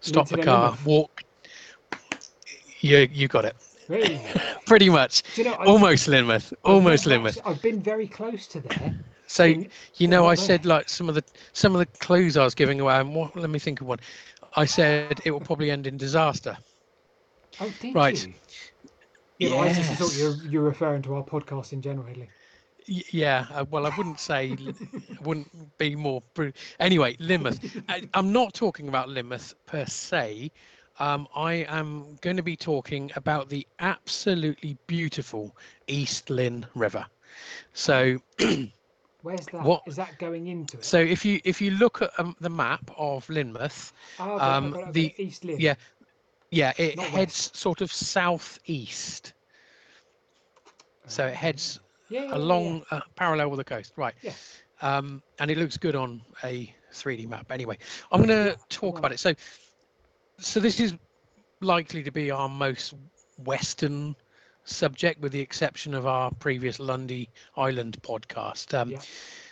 [0.00, 0.76] stop Lynton the car.
[0.84, 1.22] Walk.
[2.80, 3.56] You you got it.
[3.88, 4.20] Really?
[4.66, 5.22] Pretty much.
[5.36, 5.54] You know?
[5.64, 6.52] Almost Lynmouth.
[6.64, 7.40] Almost never Lynmouth.
[7.44, 8.94] I've been very close to there.
[9.28, 9.56] So
[9.96, 11.24] you know, I said like some of the
[11.54, 13.00] some of the clues I was giving away.
[13.00, 13.36] And what?
[13.36, 14.00] Let me think of one.
[14.56, 16.40] I said it will probably end in disaster.
[17.60, 18.10] Oh, did Right.
[18.10, 18.34] you?
[19.38, 20.14] Yeah, but I just thought Yes.
[20.14, 22.32] you're, you're referring to our podcast in general, Hedley.
[22.88, 24.74] Y- Yeah, uh, well, I wouldn't say,
[25.20, 26.22] wouldn't be more.
[26.34, 27.58] Bru- anyway, Lynmouth.
[27.88, 30.52] I, I'm not talking about Lynmouth per se.
[30.98, 35.56] Um, I am going to be talking about the absolutely beautiful
[35.86, 37.06] East Lyn River.
[37.72, 38.18] So,
[39.22, 39.60] Where's that?
[39.60, 40.84] Is What- that going into it?
[40.84, 44.72] so if you if you look at um, the map of Lynmouth, oh, um, I've
[44.72, 45.60] got it, I've got the- East Lyn.
[45.60, 45.74] yeah,
[46.50, 49.32] yeah, it Not heads sort of southeast.
[51.06, 52.36] So it heads yeah, yeah, yeah, yeah.
[52.36, 54.14] along uh, parallel with the coast, right?
[54.22, 54.32] Yeah.
[54.80, 57.50] Um, and it looks good on a 3D map.
[57.50, 57.78] Anyway,
[58.12, 59.18] I'm going to talk about it.
[59.18, 59.34] So,
[60.38, 60.94] so this is
[61.60, 62.94] likely to be our most
[63.44, 64.14] western
[64.68, 68.78] subject, with the exception of our previous Lundy Island podcast.
[68.78, 69.00] Um, Yeah.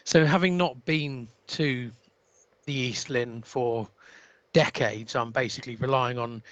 [0.04, 1.90] So, having not been to
[2.66, 3.88] the East Lyn for
[4.52, 6.42] decades, I'm basically relying on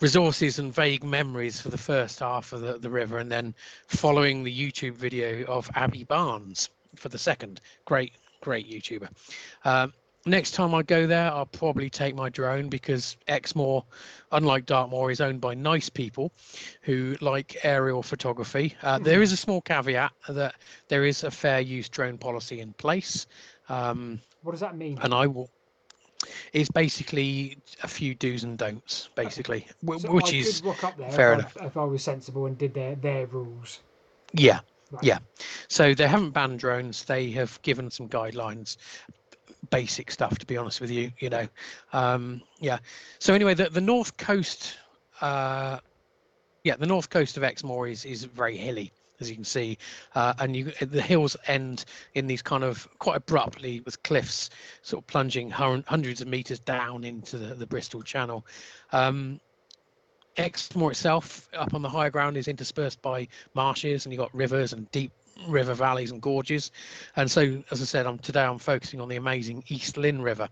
[0.00, 3.54] resources and vague memories for the first half of the, the river and then
[3.86, 7.60] following the YouTube video of Abbey Barnes for the second.
[7.84, 9.08] Great, great YouTuber.
[9.64, 9.92] Um,
[10.26, 13.84] next time I go there, I'll probably take my drone because Exmoor,
[14.32, 16.32] unlike Dartmoor, is owned by nice people
[16.82, 18.76] who like aerial photography.
[18.82, 20.54] Uh, there is a small caveat that
[20.88, 23.26] there is a fair use drone policy in place.
[23.68, 25.02] Um, What does that mean?
[25.02, 25.50] and I will.
[26.52, 30.84] It's basically a few do's and don'ts, basically, wh- So which I is could rock
[30.84, 33.82] up there fair if, I, if I was sensible and did their their rules.
[34.32, 34.60] yeah,
[34.90, 35.02] Right.
[35.02, 35.18] yeah.
[35.68, 37.04] So they haven't banned drones.
[37.04, 38.76] They have given some guidelines,
[39.70, 40.38] basic stuff.
[40.38, 41.48] To be honest with you, you know,
[41.92, 42.78] um, yeah.
[43.18, 44.76] So anyway, the the north coast,
[45.20, 45.78] uh,
[46.64, 49.78] yeah, the north coast of Exmoor is is very hilly, as you can see,
[50.14, 51.84] uh, and you the hills end
[52.14, 54.50] in these kind of quite abruptly with cliffs
[54.82, 58.46] sort of plunging hundreds of meters down into the, the Bristol Channel.
[58.92, 59.40] Um,
[60.36, 64.72] Exmoor itself, up on the higher ground, is interspersed by marshes, and you've got rivers
[64.72, 65.12] and deep
[65.48, 66.70] river valleys and gorges.
[67.16, 70.48] And so, as I said, I'm today I'm focusing on the amazing East Lyn River.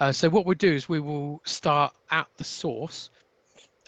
[0.00, 3.10] Uh, so what we'll do is we will start at the source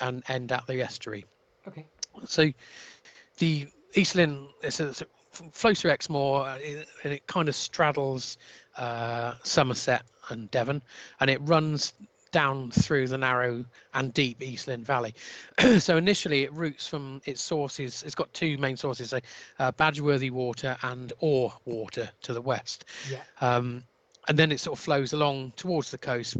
[0.00, 1.24] and end at the estuary.
[1.66, 1.86] Okay.
[2.26, 2.50] So
[3.38, 5.06] the East Lyn it's a, it's a-
[5.52, 8.38] flows through Exmoor uh, it- and it kind of straddles
[8.76, 10.80] uh, Somerset and Devon,
[11.20, 11.92] and it runs
[12.34, 13.64] down through the narrow
[13.94, 15.14] and deep East Lyn Valley.
[15.78, 18.02] so initially, it routes from its sources.
[18.04, 19.20] It's got two main sources: so,
[19.60, 22.86] uh, Badgeworthy water and Oare water to the west.
[23.10, 23.22] Yeah.
[23.40, 23.84] Um,
[24.26, 26.36] and then it sort of flows along towards the coast,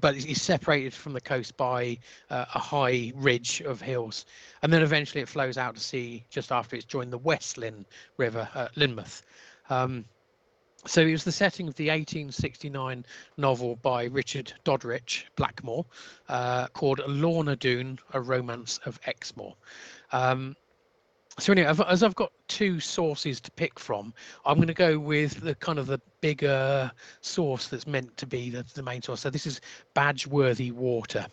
[0.00, 1.98] but it's- it's separated from the coast by
[2.30, 4.26] uh, a high ridge of hills.
[4.62, 7.84] And then eventually it flows out to sea just after it's joined the West Lyn
[8.16, 9.22] River at Lynmouth.
[9.70, 10.04] Um,
[10.84, 13.04] so it was the setting of the 1869
[13.36, 15.84] novel by Richard Doddridge Blackmore
[16.28, 19.54] uh, called Lorna Doone, A Romance of Exmoor.
[20.12, 20.56] Um,
[21.38, 24.12] so anyway, I've- as I've got two sources to pick from,
[24.44, 28.50] I'm going to go with the kind of the bigger source that's meant to be
[28.50, 29.20] the, the main source.
[29.20, 29.60] So this is
[29.94, 31.26] Badgeworthy Water.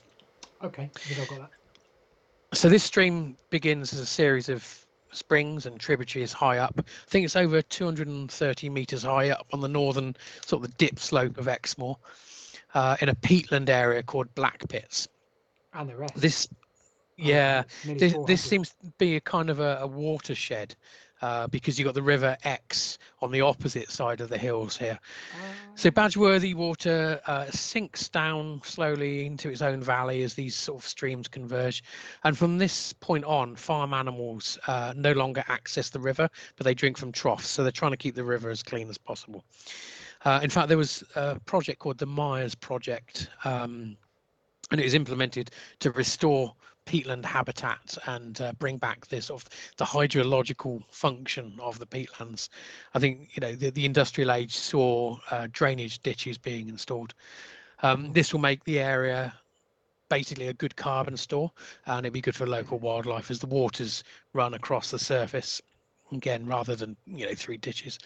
[0.63, 0.89] Okay.
[0.95, 2.57] I think I've got that.
[2.57, 6.73] So this stream begins as a series of springs and tributaries high up.
[6.77, 10.99] I think it's over 230 meters high up on the northern sort of the dip
[10.99, 11.97] slope of Exmoor,
[12.73, 15.07] uh, in a peatland area called Black Pits.
[15.73, 16.13] And the rest.
[16.15, 16.47] This,
[17.21, 20.75] Oh, yeah, this, this seems to be a kind of a, a watershed
[21.21, 24.99] uh, because you've got the River Exe on the opposite side of the hills here.
[25.75, 30.81] So Ah, Badgeworthy water uh, sinks down slowly into its own valley as these sort
[30.81, 31.83] of streams converge.
[32.23, 36.73] And from this point on, farm animals uh, no longer access the river, but they
[36.73, 37.47] drink from troughs.
[37.47, 39.43] So they're trying to keep the river as clean as possible.
[40.25, 43.95] Uh, in fact, there was a project called the Mires Project, um,
[44.71, 46.53] and it was implemented to restore
[46.89, 52.49] peatland habitat and uh, bring back this sort of the hydrological function of the peatlands.
[52.95, 57.13] I think you know the, the industrial age saw uh, drainage ditches being installed.
[57.83, 59.33] Um, this will make the area
[60.09, 61.51] basically a good carbon store
[61.85, 65.61] and it'd be good for local wildlife as the waters run across the surface
[66.11, 67.99] again rather than you know three ditches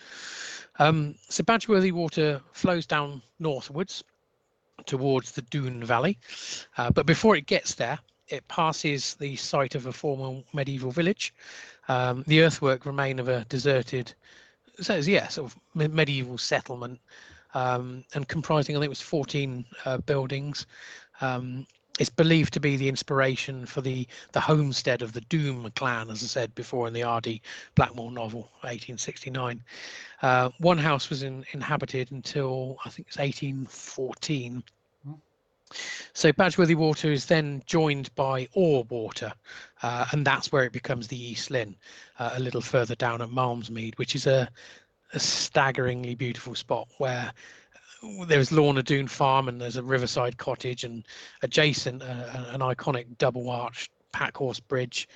[0.80, 4.04] um, so badgeworthy water flows down northwards
[4.86, 6.20] towards the Doone Valley
[6.78, 11.34] uh, but before it gets there it passes the site of a former medieval village
[11.88, 14.14] um, the earthwork remain of a deserted
[14.80, 17.00] so yeah sort of medieval settlement
[17.54, 20.66] um, and comprising I think it was 14 uh, buildings
[21.22, 21.66] um,
[22.00, 26.24] it's believed to be the inspiration for the the homestead of the Doone clan, as
[26.24, 27.42] I said before in the R.D.
[27.76, 29.64] Blackmore novel, 1869.
[30.22, 34.64] Uh, one house was in, inhabited until I think it's 1814.
[36.14, 39.34] So Badgeworthy Water is then joined by Oare Water,
[39.82, 41.76] uh, and that's where it becomes the East Lyn,
[42.20, 44.50] uh, a little further down at Malmsmead, which is a,
[45.14, 47.32] a staggeringly beautiful spot where
[48.28, 51.06] there's Lorna Doone Farm and there's a riverside cottage and
[51.42, 55.08] adjacent uh, an iconic double arched packhorse bridge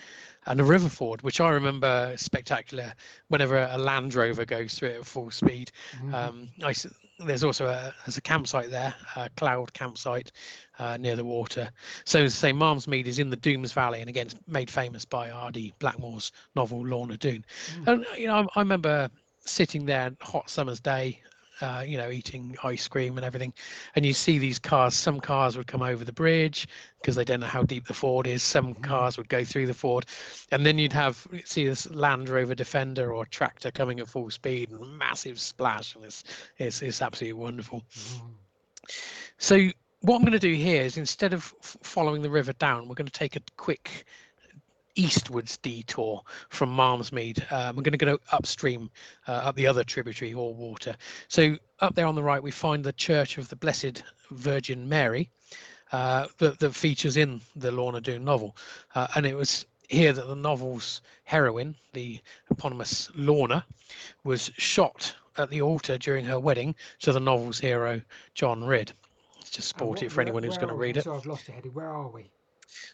[0.48, 2.94] and a river ford, which I remember spectacular
[3.28, 5.72] whenever a Land Rover goes through it at full speed.
[5.98, 6.16] Mm-hmm.
[6.16, 6.74] Um, I,
[7.20, 10.32] there's also a, there's a campsite there, a cloud campsite
[10.80, 11.70] uh, near the water.
[12.06, 15.30] So as I say, Malmsmead is in the Dooms Valley and again made famous by
[15.30, 15.74] R.D.
[15.80, 17.46] Blackmore's novel Lorna Doone.
[17.82, 17.88] Mm.
[17.88, 19.10] And you know, I, I remember
[19.46, 21.22] sitting there hot summer's day
[21.62, 23.54] uh, you know, eating ice cream and everything.
[23.96, 26.68] And you see these cars, some cars would come over the bridge
[27.02, 28.44] because they don't know how deep the ford is.
[28.44, 28.84] Some mm-hmm.
[28.84, 30.06] cars would go through the ford.
[30.52, 34.72] And then you'd have, see this Land Rover Defender or tractor coming at full speed
[34.72, 35.96] and massive splash.
[35.96, 36.24] And it's,
[36.58, 37.84] it's, it's absolutely wonderful.
[37.98, 38.22] Mm.
[39.38, 39.70] So
[40.02, 43.08] what I'm going to do here is instead of following the river down, we're going
[43.08, 44.06] to take a quick
[44.98, 47.50] eastwards detour from Malmsmead.
[47.52, 48.90] Um, we're going to go upstream
[49.28, 50.96] uh, up the other tributary Oare Water.
[51.28, 55.30] So up there on the right, we find the Church of the Blessed Virgin Mary
[55.92, 58.58] uh, that, that, features in the Lorna Doone novel.
[58.96, 62.20] Uh, and it was here that the novel's heroine, the
[62.50, 63.66] eponymous Lorna,
[64.24, 68.02] was shot at the altar during her wedding to the novel's hero,
[68.34, 68.92] John Ridd.
[69.38, 71.04] Let's just sporty it for anyone who's going to read it.
[71.04, 71.70] So I've lost it, Eddie.
[71.70, 72.30] Where are we?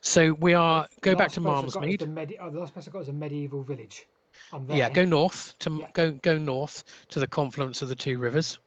[0.02, 2.00] So we are go back to Malmsmead.
[2.00, 4.06] The, medi- oh, the last place I got was a medieval village.
[4.70, 5.88] Yeah, go north to yeah.
[5.94, 8.60] go go north to the confluence of the two rivers,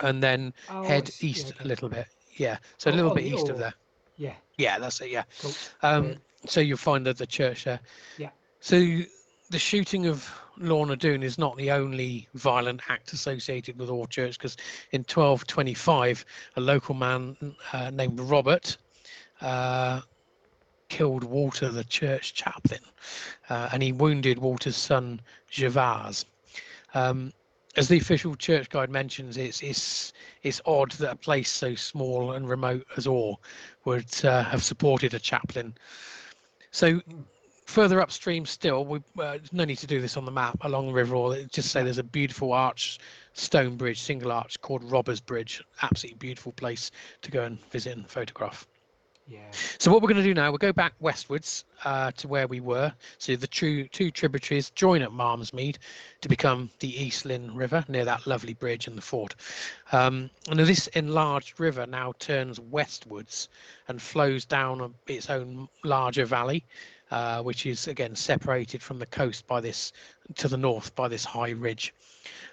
[0.00, 2.06] and then oh, head east yeah, a little bit.
[2.36, 3.74] Yeah, so oh, a little oh, bit east of there.
[4.18, 4.34] Yeah.
[4.56, 5.10] Yeah, that's it.
[5.10, 5.22] Yeah.
[5.40, 5.52] Cool.
[5.82, 7.80] Um, so you'll find that the church there.
[8.18, 8.30] Yeah.
[8.60, 8.76] So
[9.50, 14.36] the shooting of Lorna Doone is not the only violent act associated with Oare Church,
[14.36, 14.56] because
[14.90, 16.24] in 1225,
[16.56, 17.36] a local man
[17.72, 18.76] uh, named Robert
[19.40, 20.00] uh,
[20.88, 22.80] killed Walter, the church chaplain,
[23.50, 25.20] uh, and he wounded Walter's son
[25.50, 26.24] Gervase.
[26.94, 27.32] Um,
[27.76, 30.12] as the official church guide mentions, it's it's
[30.42, 33.36] it's odd that a place so small and remote as Oare
[33.84, 35.74] would uh, have supported a chaplain.
[36.70, 37.00] So
[37.66, 40.92] further upstream still, we uh, no need to do this on the map along the
[40.94, 41.14] river.
[41.14, 42.98] Or just say there's a beautiful arch
[43.34, 45.62] stone bridge, single arch called Robbers Bridge.
[45.82, 46.90] Absolutely beautiful place
[47.22, 48.66] to go and visit and photograph.
[49.78, 52.60] So what we're going to do now, we'll go back westwards uh, to where we
[52.60, 52.92] were.
[53.18, 55.76] So the two, two tributaries join at Malmsmead
[56.20, 59.34] to become the East Lyn River near that lovely bridge and the ford.
[59.92, 63.48] Um, and this enlarged river now turns westwards
[63.88, 66.64] and flows down its own larger valley,
[67.10, 69.92] uh, which is again separated from the coast by this
[70.36, 71.94] to the north by this high ridge.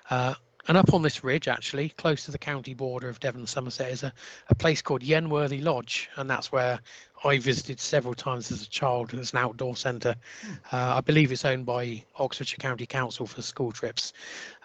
[0.10, 0.36] Uh,
[0.68, 3.92] and up on this ridge, actually, close to the county border of Devon and Somerset,
[3.92, 4.12] is a,
[4.50, 6.10] a place called Yenworthy Lodge.
[6.16, 6.80] And that's where
[7.24, 9.14] I visited several times as a child.
[9.14, 10.16] It's an outdoor centre.
[10.72, 14.14] Uh, I believe it's owned by Oxfordshire County Council for school trips.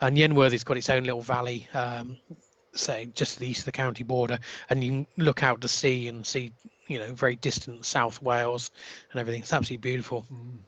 [0.01, 2.17] And Yenworthy's got its own little valley, um,
[2.73, 4.39] say, just to the east of the county border.
[4.71, 6.53] And you look out to sea and see,
[6.87, 8.71] you know, very distant South Wales
[9.13, 9.43] and everything.
[9.43, 10.25] It's absolutely beautiful.
[10.33, 10.59] Mm.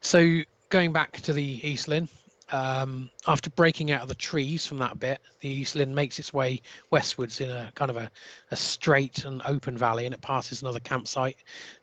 [0.00, 2.08] So going back to the East Lyn,
[2.52, 6.32] um, after breaking out of the trees from that bit, the East Lyn makes its
[6.32, 8.10] way westwards in a kind of a,
[8.50, 11.36] a straight and open valley, and it passes another campsite,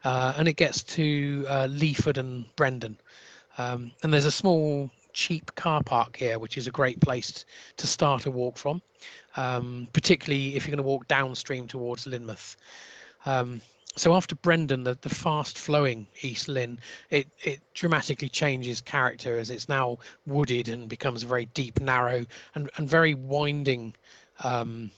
[0.03, 2.97] uh, and it gets to uh, Leeford and Brendon.
[3.57, 7.45] Um, and there's a small, cheap car park here, which is a great place
[7.77, 8.81] to start a walk from,
[9.35, 12.55] um, particularly if you're going to walk downstream towards Lynmouth.
[13.25, 13.61] Um,
[13.95, 16.79] so after Brendon, the, the fast flowing East Lyn,
[17.09, 22.25] it, it dramatically changes character as it's now wooded and becomes a very deep, narrow,
[22.55, 23.95] and, and very winding
[24.43, 24.91] um,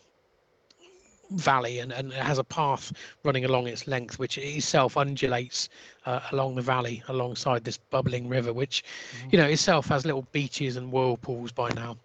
[1.31, 2.93] valley and, and it has a path
[3.23, 5.69] running along its length which itself undulates
[6.05, 8.83] uh, along the valley alongside this bubbling river which
[9.25, 9.33] Mm.
[9.33, 11.97] you know itself has little beaches and whirlpools by now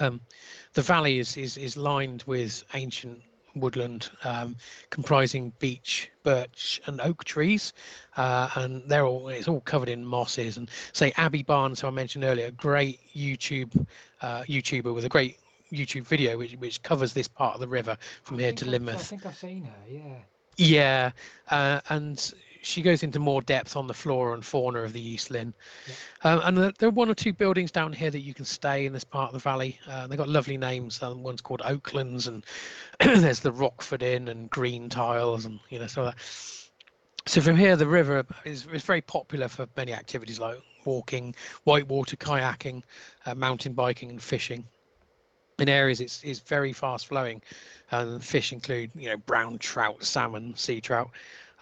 [0.00, 0.20] um,
[0.74, 3.22] the valley is, is is lined with ancient
[3.54, 4.56] woodland um,
[4.90, 7.72] comprising beech birch and oak trees
[8.16, 11.90] uh, and they're all it's all covered in mosses and say abbey barnes who i
[11.90, 13.86] mentioned earlier great youtube
[14.22, 15.38] uh, youtuber with a great
[15.72, 18.80] youtube video which, which covers this part of the river from I here to I've-
[18.94, 19.84] I think I've seen her.
[19.88, 20.22] Yeah.
[20.56, 21.12] Yeah,
[21.50, 22.32] uh, and
[22.62, 25.54] she goes into more depth on the flora and fauna of the East Lyn.
[26.24, 28.86] Um, and there, there are one or two buildings down here that you can stay
[28.86, 29.78] in this part of the valley.
[29.88, 31.02] Uh, they've got lovely names.
[31.02, 32.44] Um, one's called Oaklands, and
[33.00, 36.16] there's the Rockford Inn and Green Tiles, and you know so that.
[37.26, 41.34] So from here, the river is, is very popular for many activities like walking,
[41.64, 42.82] whitewater kayaking,
[43.26, 44.66] uh, mountain biking, and fishing.
[45.58, 47.42] In areas, it's, it's very fast flowing,
[47.90, 51.10] and fish include you know brown trout, salmon, sea trout.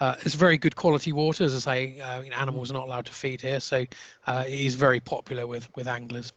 [0.01, 2.01] Uh, it's very good quality water, as I say.
[2.01, 3.85] Uh, animals are not allowed to feed here, so
[4.27, 6.33] uh, it is very popular with with anglers.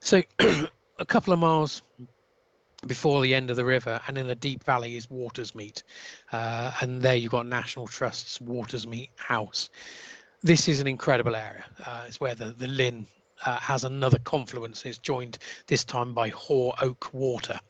[0.00, 0.22] So
[0.98, 1.82] a couple of miles
[2.86, 5.82] before the end of the river and in a deep valley is Watersmeet.
[6.32, 9.68] Uh, and there you've got National Trust's Watersmeet House.
[10.42, 11.64] This is an incredible area.
[11.84, 13.06] Uh, it's where the, the Lyn
[13.44, 14.84] uh, has another confluence.
[14.86, 17.60] It's joined this time by Hoare Oak Water.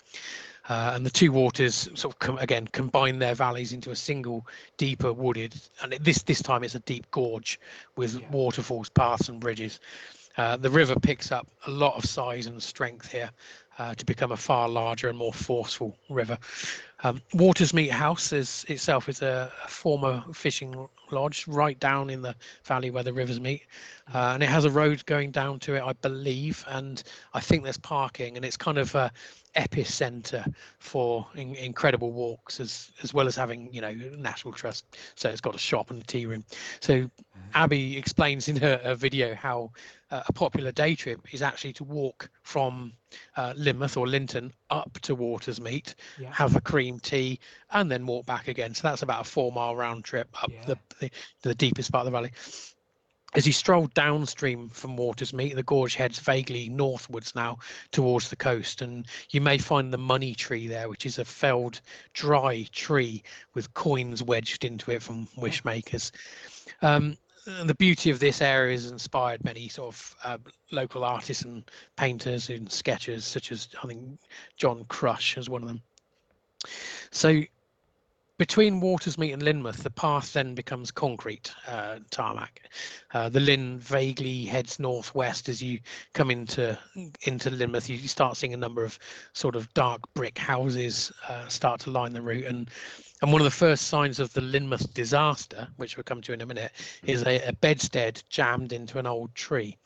[0.71, 4.47] Uh, and the two waters sort of com- again combine their valleys into a single
[4.77, 5.53] deeper wooded
[5.83, 7.59] and it- this this time it's a deep gorge
[7.97, 8.31] with Yeah.
[8.31, 9.81] waterfalls paths and bridges
[10.37, 13.31] uh, the river picks up a lot of size and strength here
[13.79, 16.39] uh, to become a far larger and more forceful river.
[17.03, 22.35] Um, Watersmeet House is itself is a, a former fishing lodge right down in the
[22.65, 23.63] valley where the rivers meet,
[24.15, 27.03] uh, and it has a road going down to it, I believe, and
[27.35, 29.11] I think there's parking, and it's kind of a
[29.57, 34.85] epicenter for in, incredible walks as as well as having you know National Trust.
[35.15, 36.45] So it's got a shop and a tea room.
[36.81, 37.11] So
[37.55, 39.71] Abbey explains in her, her video how
[40.11, 42.93] uh, a popular day trip is actually to walk from
[43.37, 46.33] uh, Lynmouth or Lynton up to Watersmeet, Yeah.
[46.33, 47.39] have a cream tea,
[47.73, 48.75] and then walk back again.
[48.75, 51.11] So that's about a four mile round trip up the, the
[51.43, 52.33] the deepest part of the valley.
[53.33, 57.59] As you stroll downstream from Watersmeet, the gorge heads vaguely northwards now
[57.93, 61.81] towards the coast, and you may find the money tree there, which is a felled,
[62.13, 63.23] dry tree
[63.55, 66.11] with coins wedged into it from wish makers.
[66.83, 70.38] Um, and the beauty of this area has inspired many sort of uh,
[70.70, 71.64] local artists and
[71.97, 74.18] painters and sketchers, such as I think
[74.57, 75.82] John Crush is one of them.
[77.11, 77.43] So
[78.41, 82.62] between Watersmeet and Lynmouth, the path then becomes concrete uh, tarmac.
[83.12, 85.78] Uh, the Lyn vaguely heads northwest as you
[86.14, 86.78] come into
[87.22, 87.91] into Lynmouth.
[87.91, 88.99] You start seeing a number of
[89.34, 92.70] sort of dark brick houses uh, start to line the route, and
[93.23, 96.41] and one of the first signs of the Lynmouth disaster, which we'll come to in
[96.41, 96.73] a minute,
[97.05, 99.77] is a, a bedstead jammed into an old tree.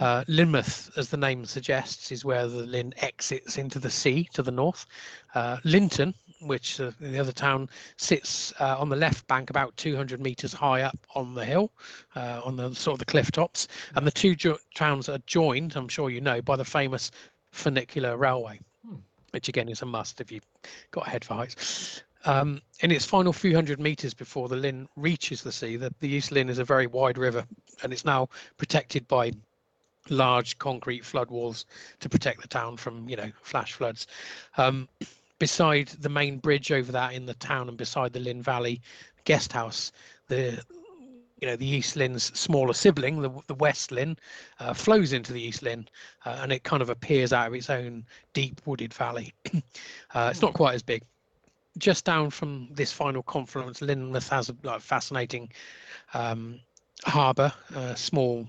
[0.00, 4.42] Uh, Lynmouth, as the name suggests, is where the Lyn exits into the sea to
[4.42, 4.86] the north.
[5.34, 10.18] Uh, Lynton, which uh, the other town sits uh, on the left bank, about 200
[10.20, 11.70] meters high up on the hill,
[12.16, 15.76] uh, on the sort of the cliff tops, and the two jo- towns are joined.
[15.76, 17.10] I'm sure you know by the famous
[17.50, 18.96] funicular railway, Hmm.
[19.32, 20.46] which again is a must if you've
[20.90, 22.02] got a head for heights.
[22.24, 26.08] Um, in its final few hundred meters before the Lyn reaches the sea, the, the
[26.08, 27.44] East Lyn is a very wide river,
[27.82, 29.32] and it's now protected by
[30.08, 31.64] large concrete flood walls
[32.00, 34.06] to protect the town from you know flash floods.
[34.56, 34.88] Um,
[35.38, 38.80] beside the main bridge over that in the town and beside the lyn valley
[39.24, 39.90] guest house
[40.28, 40.62] the
[41.40, 44.16] you know the east lyn's smaller sibling the, the west lyn
[44.60, 45.88] uh, flows into the east lyn
[46.26, 49.34] uh, and it kind of appears out of its own deep wooded valley.
[50.14, 51.02] Uh, it's not quite as big
[51.78, 55.50] just down from this final confluence lynmouth has a like, fascinating
[56.14, 56.60] um,
[57.04, 58.46] harbour a small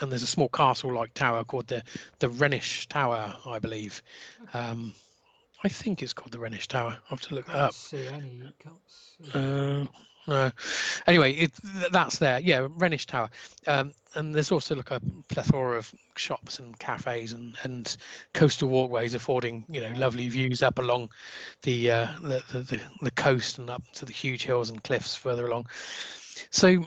[0.00, 1.82] and there's a small castle-like tower called the
[2.20, 4.02] the Rhenish Tower, I believe.
[4.54, 4.94] Um,
[5.64, 6.96] I think it's called the Rhenish Tower.
[7.06, 7.72] I have to look that up.
[7.72, 8.52] see any.
[8.62, 9.30] Can't see.
[9.34, 9.86] Uh,
[10.28, 10.50] no.
[11.06, 11.52] Anyway, it,
[11.90, 12.38] that's there.
[12.38, 13.30] Yeah, Rhenish Tower.
[13.66, 17.96] Um, and there's also like a plethora of shops and cafes and, and
[18.34, 21.10] coastal walkways affording you know lovely views up along
[21.62, 25.14] the, uh, the, the the the coast and up to the huge hills and cliffs
[25.14, 25.66] further along.
[26.50, 26.84] So,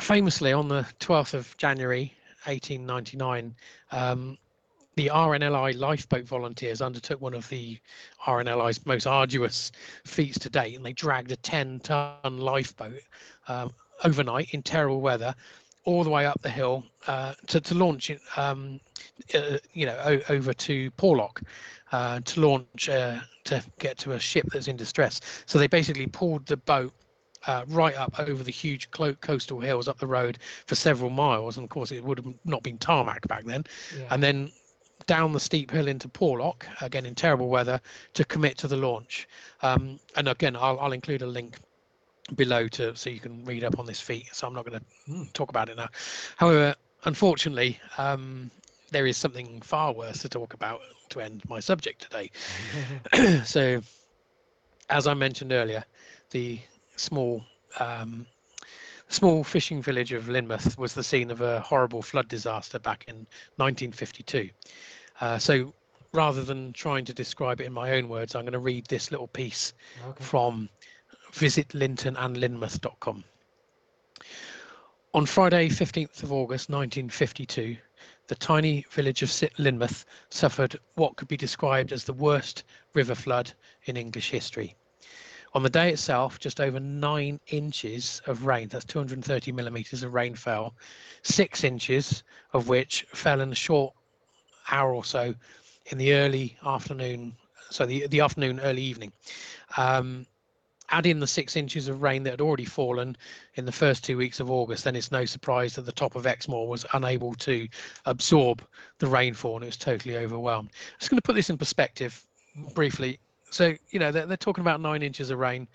[0.00, 2.12] famously, on the 12th of January
[2.44, 3.54] 1899,
[3.92, 4.36] um,
[4.96, 7.78] the RNLI lifeboat volunteers undertook one of the
[8.26, 9.72] RNLI's most arduous
[10.04, 12.78] feats to date, and they dragged a 10 ton lifeboat
[13.48, 13.50] um,
[14.04, 15.34] overnight in terrible weather
[15.84, 18.80] all the way up the hill uh, to, to launch it, um,
[19.34, 21.42] uh, you know, o- over to Porlock
[21.92, 25.20] uh, to launch uh, to get to a ship that's in distress.
[25.46, 26.92] So they basically pulled the boat
[27.46, 31.64] uh, right up over the huge coastal hills up the road for several miles, and
[31.64, 33.64] of course it would have not been tarmac back then,
[33.98, 34.06] Yeah.
[34.10, 34.50] and then
[35.06, 37.80] down the steep hill into Porlock again in terrible weather
[38.14, 39.28] to commit to the launch.
[39.62, 41.58] Um, and again, I'll, I'll include a link
[42.34, 44.28] below to so you can read up on this feat.
[44.32, 45.24] So I'm not going to Hmm.
[45.32, 45.88] talk about it now.
[46.36, 46.74] However,
[47.04, 48.50] unfortunately, um,
[48.90, 50.80] there is something far worse to talk about
[51.10, 52.30] to end my subject today.
[53.44, 53.80] so,
[54.90, 55.84] as I mentioned earlier,
[56.30, 56.60] the
[56.96, 57.44] small
[57.78, 58.26] um,
[59.08, 63.26] small fishing village of Lynmouth was the scene of a horrible flood disaster back in
[63.56, 64.50] 1952.
[65.20, 65.72] Uh, so,
[66.12, 69.10] rather than trying to describe it in my own words, I'm going to read this
[69.10, 69.74] little piece
[70.06, 70.24] okay.
[70.24, 70.68] from
[71.32, 73.24] visitlyntonandlynmouth.com.
[75.14, 77.76] On Friday, 15th of August 1952,
[78.26, 83.14] the tiny village of Sit- Lynmouth suffered what could be described as the worst river
[83.14, 83.52] flood
[83.84, 84.74] in English history.
[85.52, 90.34] On the day itself, just over nine inches of rain, that's 230 millimeters of rain
[90.34, 90.74] fell,
[91.22, 93.94] six inches of which fell in a short
[94.70, 95.34] hour or so
[95.86, 97.34] in the early afternoon,
[97.70, 99.12] so the, the afternoon, early evening.
[99.76, 100.26] Um,
[100.90, 103.16] add in the six inches of rain that had already fallen
[103.54, 106.26] in the first two weeks of August, then it's no surprise that the top of
[106.26, 107.66] Exmoor was unable to
[108.06, 108.62] absorb
[108.98, 110.68] the rainfall and it was totally overwhelmed.
[110.68, 112.24] I'm just going to put this in perspective
[112.74, 113.18] briefly.
[113.50, 115.68] So, you know, they're, they're talking about nine inches of rain.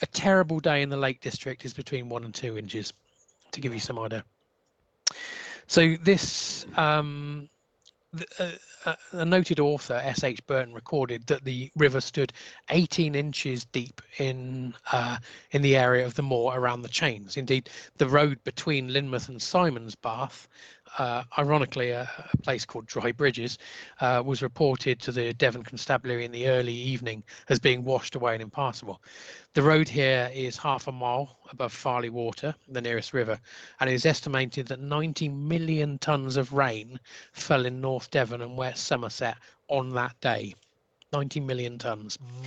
[0.00, 2.92] A terrible day in the Lake District is between one and two inches,
[3.52, 4.24] to give you some idea.
[5.66, 7.48] So, this um,
[8.38, 8.50] uh,
[8.84, 10.46] uh, a noted author, S.H.
[10.46, 12.32] Burton, recorded that the river stood
[12.70, 15.18] 18 inches deep in uh,
[15.52, 17.36] in the area of the moor around the chains.
[17.36, 20.46] Indeed, the road between Lynmouth and Simonsbath,
[20.98, 23.58] uh, ironically a, a place called Dry Bridges,
[24.00, 28.34] uh, was reported to the Devon Constabulary in the early evening as being washed away
[28.34, 29.02] and impassable.
[29.54, 33.38] The road here is half a mile above Farley Water, the nearest river,
[33.80, 36.98] and it is estimated that 90 million tons of rain
[37.32, 39.36] fell in North Devon and West Somerset
[39.68, 40.54] on that day.
[41.12, 42.16] 90 million tons.
[42.16, 42.46] Mm.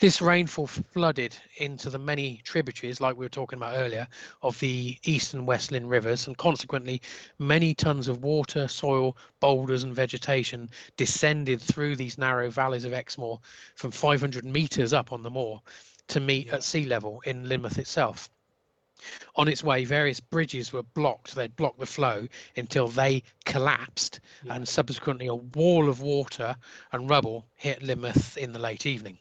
[0.00, 4.08] This rainfall flooded into the many tributaries, like we were talking about earlier,
[4.42, 7.00] of the East and West Lyn rivers, and consequently,
[7.38, 13.38] many tons of water, soil, boulders, and vegetation descended through these narrow valleys of Exmoor
[13.76, 15.62] from 500 metres up on the moor
[16.08, 18.28] to meet at sea level in Lynmouth itself.
[19.36, 21.36] On its way, various bridges were blocked.
[21.36, 22.26] They'd blocked the flow
[22.56, 24.56] until they collapsed, Yeah.
[24.56, 26.56] and subsequently, a wall of water
[26.90, 29.18] and rubble hit Lynmouth in the late evening.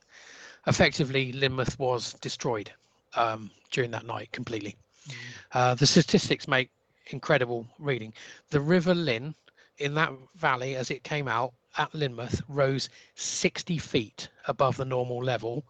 [0.67, 2.71] Effectively, Lynmouth was destroyed
[3.15, 4.75] um, during that night completely.
[5.07, 5.13] Mm.
[5.51, 6.69] Uh, the statistics make
[7.07, 8.13] incredible reading.
[8.49, 9.35] The River Lyn
[9.79, 15.23] in that valley, as it came out at Lynmouth, rose 60 feet above the normal
[15.23, 15.65] level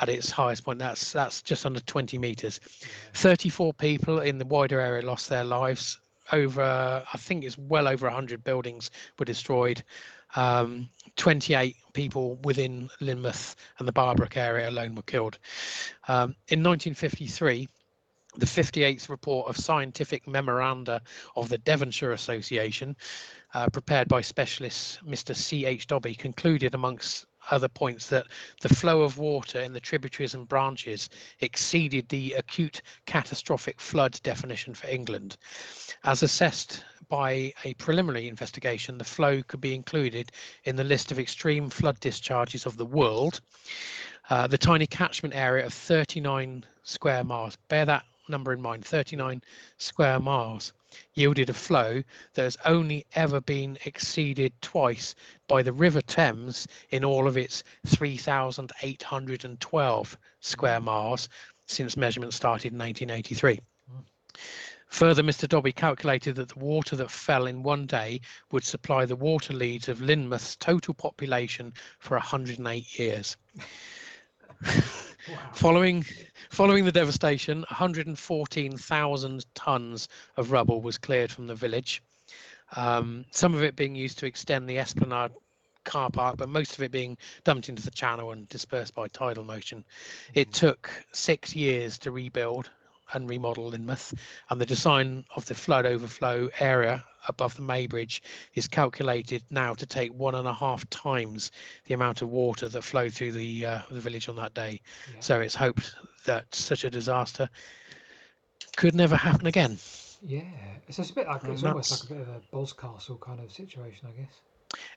[0.00, 0.78] at its highest point.
[0.78, 2.60] That's that's just under 20 meters.
[3.14, 5.98] 34 people in the wider area lost their lives.
[6.32, 9.84] Over, I think it's well over 100 buildings were destroyed.
[10.34, 15.38] Um, 28 people within Lynmouth and the Barbrook area alone were killed.
[16.08, 17.68] Um, in 1953,
[18.36, 21.00] the 58th report of scientific memoranda
[21.36, 22.96] of the Devonshire Association,
[23.54, 25.34] uh, prepared by specialist Mr.
[25.34, 25.86] C.H.
[25.86, 28.26] Dobbie, concluded, amongst other points, that
[28.60, 31.08] the flow of water in the tributaries and branches
[31.40, 35.36] exceeded the acute catastrophic flood definition for England.
[36.04, 40.32] As assessed by a preliminary investigation, the flow could be included
[40.64, 43.40] in the list of extreme flood discharges of the world.
[44.28, 49.40] Uh, the tiny catchment area of 39 square miles, bear that number in mind 39
[49.78, 50.72] square miles,
[51.14, 52.00] yielded a flow
[52.34, 55.16] that has only ever been exceeded twice
[55.48, 61.28] by the River Thames in all of its 3,812 square miles
[61.66, 63.60] since measurements started in 1883.
[64.88, 65.48] Further, Mr.
[65.48, 68.20] Dobbie calculated that the water that fell in one day
[68.52, 73.36] would supply the water leads of Lynmouth's total population for 108 years.
[75.28, 75.38] Wow.
[75.52, 76.04] Following
[76.50, 82.02] following the devastation, 114,000 tons of rubble was cleared from the village.
[82.76, 85.32] Um, some of it being used to extend the Esplanade
[85.84, 89.44] car park, but most of it being dumped into the channel and dispersed by tidal
[89.44, 89.84] motion.
[90.34, 92.70] It took six years to rebuild
[93.12, 94.14] and remodel Lynmouth,
[94.50, 98.22] and the design of the flood overflow area above the May Bridge
[98.54, 101.50] is calculated now to take one and a half times
[101.86, 104.80] the amount of water that flowed through the uh, the village on that day.
[105.12, 105.20] Yeah.
[105.20, 105.94] So it's hoped
[106.24, 107.48] that such a disaster
[108.76, 109.78] could never happen again.
[110.22, 110.42] Yeah,
[110.88, 113.52] it's a bit like And it's almost like a bit of a Boscastle kind of
[113.52, 114.40] situation, I guess.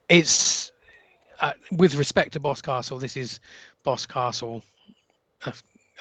[0.08, 0.72] It's
[1.40, 2.98] uh, with respect to Boscastle.
[2.98, 3.40] This is
[3.84, 4.62] Boscastle
[5.46, 5.52] a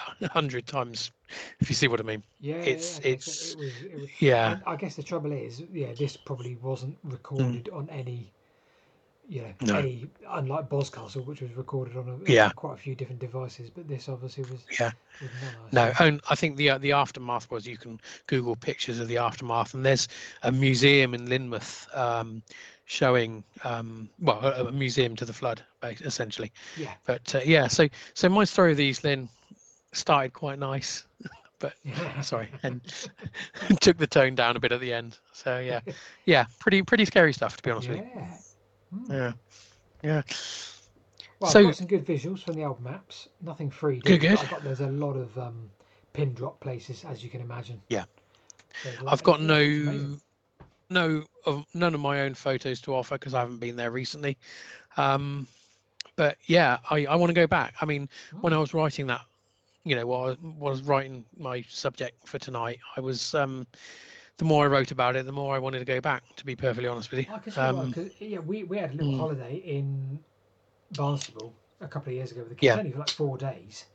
[0.32, 1.12] hundred times,
[1.60, 2.24] if you see what I mean.
[2.40, 5.94] Yeah, It's- yeah, it's- it was, it was, Yeah, I guess the trouble is, yeah,
[5.94, 8.32] this probably wasn't recorded on any,
[9.28, 9.78] you know, No.
[9.78, 12.50] any unlike Boscastle, which was recorded on a, Yeah.
[12.56, 14.66] quite a few different devices, but this obviously was.
[14.80, 14.92] Yeah.
[15.22, 15.30] was
[15.74, 15.94] none, I no.
[16.00, 19.74] And I think the uh, the aftermath was you can Google pictures of the aftermath,
[19.74, 20.08] and there's
[20.44, 22.42] a museum in Lynmouth um,
[22.86, 26.52] showing um, well a, a museum to the flood, essentially.
[26.76, 26.94] Yeah.
[27.06, 29.30] But uh, yeah, so so my story of these, Lyn,
[29.92, 31.06] started quite nice.
[31.60, 31.74] but
[32.22, 32.82] Sorry, and
[33.82, 35.18] took the tone down a bit at the end.
[35.34, 35.82] So yeah,
[36.26, 38.10] yeah, pretty pretty scary stuff to be honest with you.
[38.16, 38.34] Yeah.
[38.94, 39.12] Hmm.
[39.12, 39.32] Yeah,
[40.04, 40.22] yeah.
[41.40, 43.30] Well, So- I've got some good visuals from the old maps.
[43.42, 44.00] Nothing free.
[44.00, 44.38] Good, good.
[44.38, 45.70] I've got, there's a lot of um,
[46.14, 47.82] pin drop places, as you can imagine.
[47.90, 48.06] Yeah.
[48.84, 50.18] There's a lot- I've got no
[50.90, 54.38] no of none of my own photos to offer because I haven't been there recently.
[54.98, 55.48] Um,
[56.16, 57.76] but yeah, I, I want to go back.
[57.80, 58.10] I mean,
[58.42, 58.62] when I Hmm.
[58.62, 59.22] was writing that,
[59.86, 63.66] you know, while I was writing my subject for tonight, I was um,
[64.38, 66.24] the more I wrote about it, the more I wanted to go back.
[66.38, 68.92] To be perfectly honest with you, I can see why, um, yeah, we, we had
[68.92, 69.18] a little mm.
[69.18, 70.20] holiday in
[70.94, 71.52] Barnstaple
[71.82, 72.80] a couple of years ago with the kids, Yeah.
[72.80, 73.86] only for like four days.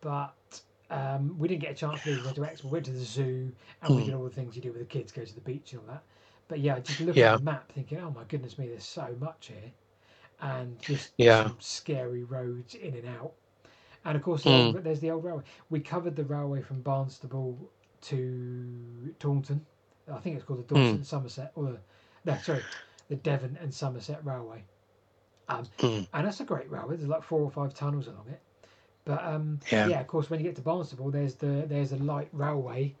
[0.00, 2.14] But um, we didn't get a chance to.
[2.14, 3.52] We went to Expo, we went to the zoo,
[3.82, 4.06] and we Mm.
[4.06, 5.86] did all the things you do with the kids, go to the beach and all
[5.88, 6.02] that.
[6.48, 7.34] But yeah, just looking Yeah.
[7.34, 9.72] at the map, thinking, oh my goodness me, there's so much here.
[10.40, 11.44] And just Yeah.
[11.44, 13.32] some scary roads in and out.
[14.04, 14.82] And of course, Mm.
[14.82, 15.42] there's the old railway.
[15.68, 17.56] We covered the railway from Barnstaple
[18.02, 19.64] to Taunton.
[20.10, 20.74] I think it's called the.
[20.74, 21.78] Dorset Somerset, or the,
[22.24, 22.62] no, sorry,
[23.08, 24.64] the Devon and Somerset Railway.
[25.48, 26.06] Um, Mm.
[26.14, 26.96] and that's a great railway.
[26.96, 28.40] There's like four or five tunnels along it.
[29.04, 29.86] But um, Yeah.
[29.88, 30.00] yeah.
[30.00, 32.94] of course, when you get to Barnstaple, there's the there's a light railway,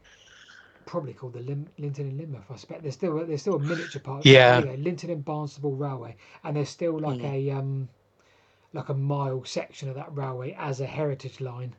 [0.86, 2.50] probably called the Lim- Lynton and Lynmouth.
[2.50, 4.26] I suspect there's still there's still a miniature part.
[4.26, 4.60] Yeah.
[4.78, 7.24] Lynton and Barnstaple Railway, and there's still like Mm.
[7.32, 7.88] a um,
[8.72, 11.74] like a mile section of that railway as a heritage line,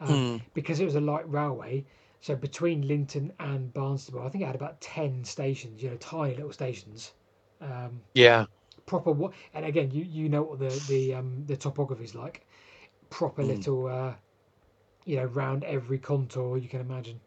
[0.00, 0.42] um, Mm.
[0.54, 1.84] because it was a light railway.
[2.20, 5.82] So between Lynton and Barnstaple, I think it had about ten stations.
[5.82, 7.12] You know, tiny little stations.
[7.60, 8.46] Um, yeah,
[8.86, 12.46] proper what and again you you know what the the um the topography is like
[13.10, 13.44] proper Mm.
[13.44, 14.14] little uh
[15.04, 17.20] you know round every contour you can imagine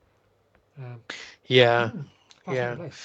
[0.77, 1.01] um
[1.47, 1.91] yeah.
[1.91, 2.05] mm,
[2.47, 2.75] yeah.
[2.75, 3.03] place.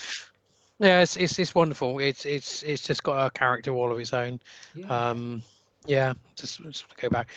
[0.79, 1.99] Yeah, it's, it's it's wonderful.
[1.99, 4.41] It's it's it's just got a character all of its own.
[4.75, 5.43] yeah Um,
[5.87, 7.29] yeah, just, just go back.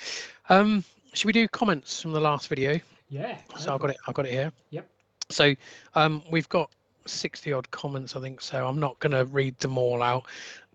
[0.50, 0.84] Um,
[1.14, 2.80] should we do comments from the last video?
[3.10, 3.98] yeah So I've got it.
[4.08, 4.52] I've got it here.
[4.72, 4.88] Yep.
[5.30, 5.56] So
[5.96, 6.70] um, we've got
[7.06, 8.42] sixty odd comments, I think.
[8.42, 10.26] So I'm not going to read them all out.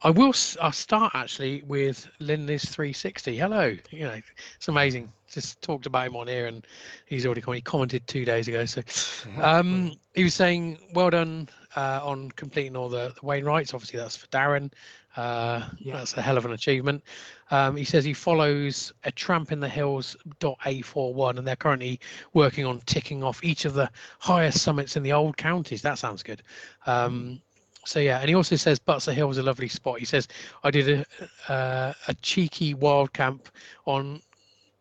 [0.02, 0.34] I will.
[0.60, 3.36] I'll start actually with Linley's 360.
[3.38, 3.74] Hello.
[3.90, 4.20] You know,
[4.56, 5.10] it's amazing.
[5.30, 6.66] Just talked about him on here, and
[7.06, 8.64] he's already commented, commented two days ago.
[8.66, 8.82] So
[9.40, 14.16] um, he was saying, "Well done uh, on completing all the, the Wainwrights." Obviously, that's
[14.16, 14.70] for Darren.
[15.16, 15.96] Uh, Yeah.
[15.98, 17.02] That's a hell of an achievement.
[17.50, 22.00] Um, he says he follows a Tramp in the Hills .a41, and they're currently
[22.32, 25.82] working on ticking off each of the highest summits in the old counties.
[25.82, 26.42] That sounds good.
[26.86, 27.40] Um,
[27.84, 29.98] so yeah, and he also says Butser Hill was a lovely spot.
[29.98, 30.26] He says
[30.62, 31.06] I did
[31.48, 33.48] a uh, a cheeky wild camp
[33.84, 34.22] on,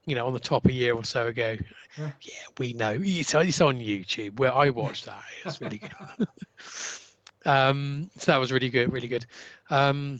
[0.06, 1.58] you know, on the top a year or so ago.
[1.98, 2.12] Yeah.
[2.22, 2.98] Yeah, we know.
[3.00, 5.22] It's, it's on YouTube where I watched that.
[5.46, 6.28] It's really good.
[7.46, 9.26] um, so that was really good, really good.
[9.70, 10.20] Um,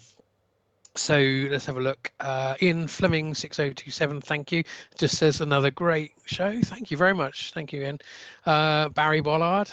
[0.96, 1.18] so
[1.50, 2.12] let's have a look.
[2.20, 4.22] Uh, Ian Fleming six zero two seven.
[4.22, 4.64] Thank you.
[4.98, 6.62] Just says another great show.
[6.62, 7.52] Thank you very much.
[7.54, 8.00] Thank you, Ian.
[8.46, 9.72] Uh, Barry Bollard.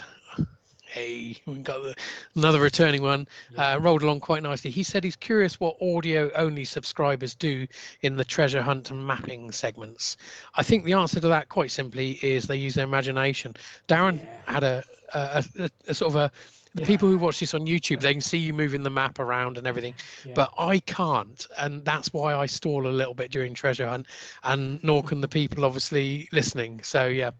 [0.83, 1.95] Hey, we got the,
[2.35, 3.25] another returning one.
[3.55, 4.71] Uh, rolled along quite nicely.
[4.71, 7.65] He said he's curious what audio only subscribers do
[8.01, 10.17] in the treasure hunt and mapping segments.
[10.55, 13.55] I think the answer to that, quite simply, is they use their imagination.
[13.87, 14.83] Darren had a,
[15.13, 16.31] a, a, a sort of a.
[16.73, 16.87] The Yeah.
[16.87, 19.67] people who watch this on YouTube, they can see you moving the map around and
[19.67, 20.33] everything, Yeah.
[20.35, 24.07] but I can't, and that's why I stall a little bit during treasure hunt,
[24.43, 26.81] and nor can the people obviously listening.
[26.83, 27.31] So yeah,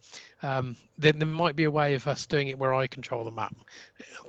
[0.44, 3.32] um, there, there might be a way of us doing it where I control the
[3.32, 3.56] map.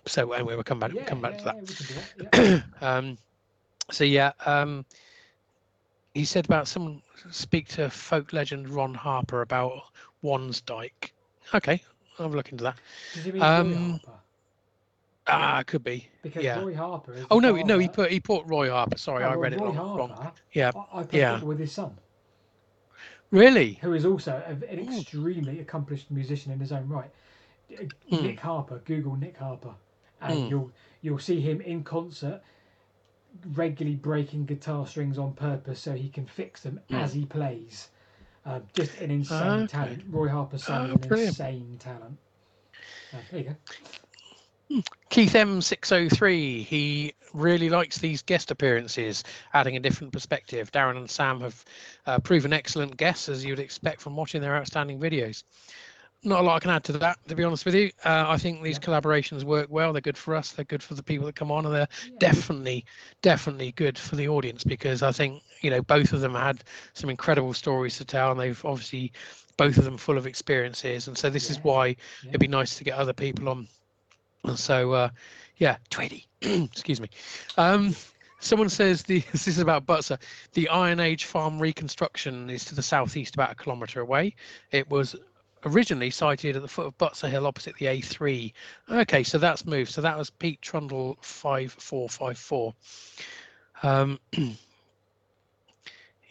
[0.06, 1.56] So anyway, we'll come back yeah, come back to that.
[1.56, 3.18] yeah, we can do that, um,
[3.90, 4.84] so yeah, um,
[6.14, 9.72] he said about someone speak to folk legend Ron Harper about
[10.22, 11.12] Wansdyke.
[11.54, 11.82] Okay,
[12.18, 12.78] I'll have a look into that.
[15.32, 15.58] Does he mean Roy Harper?
[15.58, 16.08] Ah, could be.
[16.22, 16.60] Because yeah.
[16.60, 18.98] Roy Harper is Oh no, no, he put he put Roy Harper.
[18.98, 19.76] Sorry, Oh, I read it Roy wrong.
[19.76, 20.08] wrong.
[20.10, 21.42] Harper, Yeah, I, I yeah.
[21.42, 21.98] with his son.
[23.30, 23.78] really.
[23.80, 24.98] who is also a- an Mm.
[24.98, 27.10] extremely accomplished musician in his own right.
[27.72, 28.22] Uh, Mm.
[28.22, 29.74] Nick Harper, Google Nick Harper,
[30.20, 30.50] and Mm.
[30.50, 32.42] you'll you'll see him in concert,
[33.54, 37.02] regularly breaking guitar strings on purpose so he can fix them Mm.
[37.02, 37.88] as he plays.
[38.44, 39.66] Um, just an insane Okay.
[39.66, 40.04] talent.
[40.10, 41.38] Roy Harper's son Oh, an brilliant.
[41.38, 42.18] insane talent.
[43.12, 43.56] Uh, there you go.
[45.10, 49.24] Keith M603, he really likes these guest appearances,
[49.54, 50.70] adding a different perspective.
[50.72, 51.64] Darren and Sam have
[52.06, 55.42] uh, proven excellent guests, as you'd expect from watching their outstanding videos.
[56.24, 57.90] Not a lot I can add to that, to be honest with you.
[58.04, 59.00] Uh, I think these Yeah.
[59.00, 59.92] collaborations work well.
[59.92, 60.52] They're good for us.
[60.52, 62.12] They're good for the people that come on, and they're Yeah.
[62.20, 62.84] definitely,
[63.22, 66.62] definitely good for the audience because I think you know both of them had
[66.94, 69.12] some incredible stories to tell, and they've obviously
[69.56, 71.08] both of them full of experiences.
[71.08, 72.28] And so this is why Yeah.
[72.28, 73.66] it'd be nice to get other people on.
[74.54, 75.08] So, uh,
[75.56, 77.08] yeah, Tweedy, excuse me.
[77.56, 77.94] Um,
[78.40, 80.18] someone says the this is about Butser.
[80.52, 84.34] The Iron Age farm reconstruction is to the southeast, about a kilometre away.
[84.72, 85.14] It was
[85.64, 88.52] originally sited at the foot of Butser Hill, opposite the A3.
[88.90, 89.92] Okay, so that's moved.
[89.92, 92.74] So that was Pete Trundle five four five four.
[93.84, 94.18] Um,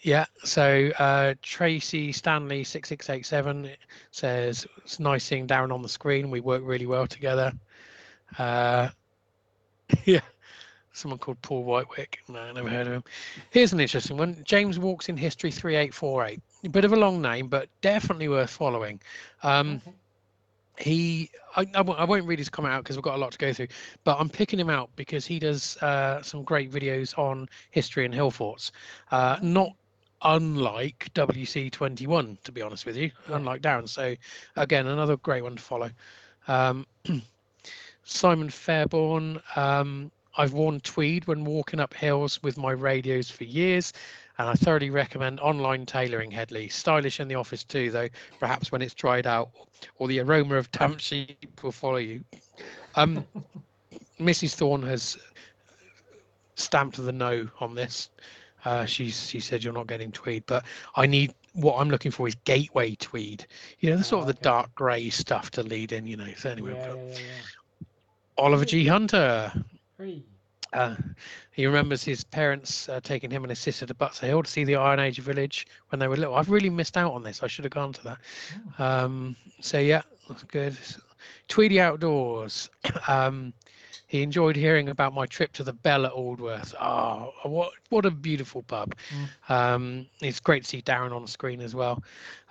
[0.01, 3.71] yeah, so uh, Tracy Stanley six six eight seven
[4.11, 6.29] says it's nice seeing Darren on the screen.
[6.29, 7.53] We work really well together.
[8.37, 8.89] Uh,
[10.05, 10.21] yeah,
[10.93, 12.19] someone called Paul Whitewick.
[12.27, 13.03] No, I never heard of him.
[13.49, 14.41] Here's an interesting one.
[14.45, 16.41] James Walks in History 3848.
[16.65, 19.01] A bit of a long name, but definitely worth following.
[19.43, 19.95] Um, Okay.
[20.77, 23.31] he, I, I, won't- I won't read his comment out because we've got a lot
[23.33, 23.67] to go through,
[24.03, 28.13] but I'm picking him out because he does uh, some great videos on history and
[28.13, 28.71] hill forts.
[29.11, 29.69] Uh, not
[30.23, 33.37] unlike WC21, to be honest with you, Yeah.
[33.37, 33.89] unlike Darren.
[33.89, 34.15] So,
[34.55, 35.89] again, another great one to follow.
[36.47, 36.85] Um,
[38.11, 39.41] Simon Fairborn.
[39.57, 43.93] Um, I've worn tweed when walking up hills with my radios for years,
[44.38, 46.69] and I thoroughly recommend online tailoring Hedley.
[46.69, 48.07] Stylish in the office too, though,
[48.39, 49.49] perhaps when it's dried out
[49.97, 52.23] or the aroma of damp sheep will follow you.
[52.95, 53.25] Um,
[54.19, 54.55] Mrs.
[54.55, 55.17] Thorne has
[56.55, 58.09] stamped the no on this.
[58.63, 60.63] Uh, she's she said you're not getting tweed, but
[60.95, 63.45] I need what I'm looking for is gateway tweed.
[63.79, 64.43] You know, the sort Oh, of the okay.
[64.43, 66.05] dark grey stuff to lead in.
[66.05, 66.31] You know.
[66.38, 67.19] So anyway, yeah, yeah, yeah.
[68.41, 68.85] Oliver G.
[68.88, 69.51] Hunter.
[70.73, 70.95] Uh,
[71.51, 74.63] he remembers his parents uh, taking him and his sister to Butser Hill to see
[74.63, 76.35] the Iron Age village when they were little.
[76.35, 77.43] I've really missed out on this.
[77.43, 78.18] I should have gone to that.
[78.80, 80.77] Oh, Um, so yeah, that's good.
[81.49, 82.69] Tweedy Outdoors.
[83.07, 83.53] Um,
[84.07, 86.73] he enjoyed hearing about my trip to the Bell at Aldworth.
[86.81, 88.95] Oh, what what a beautiful pub.
[89.49, 92.03] Um, it's great to see Darren on screen as well.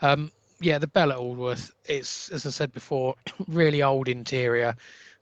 [0.02, 0.30] Um,
[0.60, 1.70] yeah, the Bell at Aldworth.
[1.86, 3.14] It's as I said before,
[3.48, 4.74] really old interior.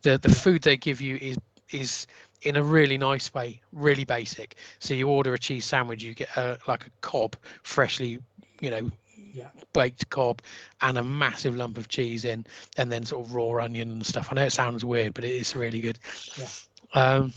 [0.03, 1.39] The the food they give you is
[1.71, 2.07] is
[2.43, 4.57] in a really nice way, really basic.
[4.79, 7.35] So you order a cheese sandwich, you get a, like a cob,
[7.65, 8.21] freshly,
[8.61, 8.91] you know,
[9.35, 9.49] Yeah.
[9.73, 10.41] baked cob,
[10.81, 12.47] and a massive lump of cheese in,
[12.77, 14.29] and then sort of raw onion and stuff.
[14.31, 15.99] I know it sounds weird, but it is really good.
[16.37, 16.49] Yeah.
[16.95, 17.33] Um,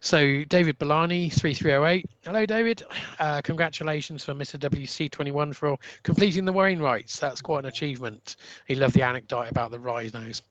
[0.00, 2.06] so David Bellani, 3308.
[2.24, 2.82] Hello, David.
[3.18, 4.58] Uh, congratulations for Mr.
[4.58, 7.18] WC21 for completing the Wainwrights.
[7.20, 8.36] That's quite an achievement.
[8.66, 10.42] He loved the anecdote about the rhinos.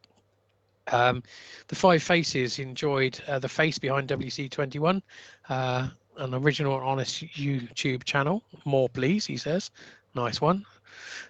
[0.88, 1.24] Um,
[1.68, 5.02] the Five Faces enjoyed uh, the face behind WC21,
[5.50, 5.88] uh,
[6.18, 8.44] an original and honest YouTube channel.
[8.66, 9.72] More, please, he says.
[10.16, 10.66] Nice one.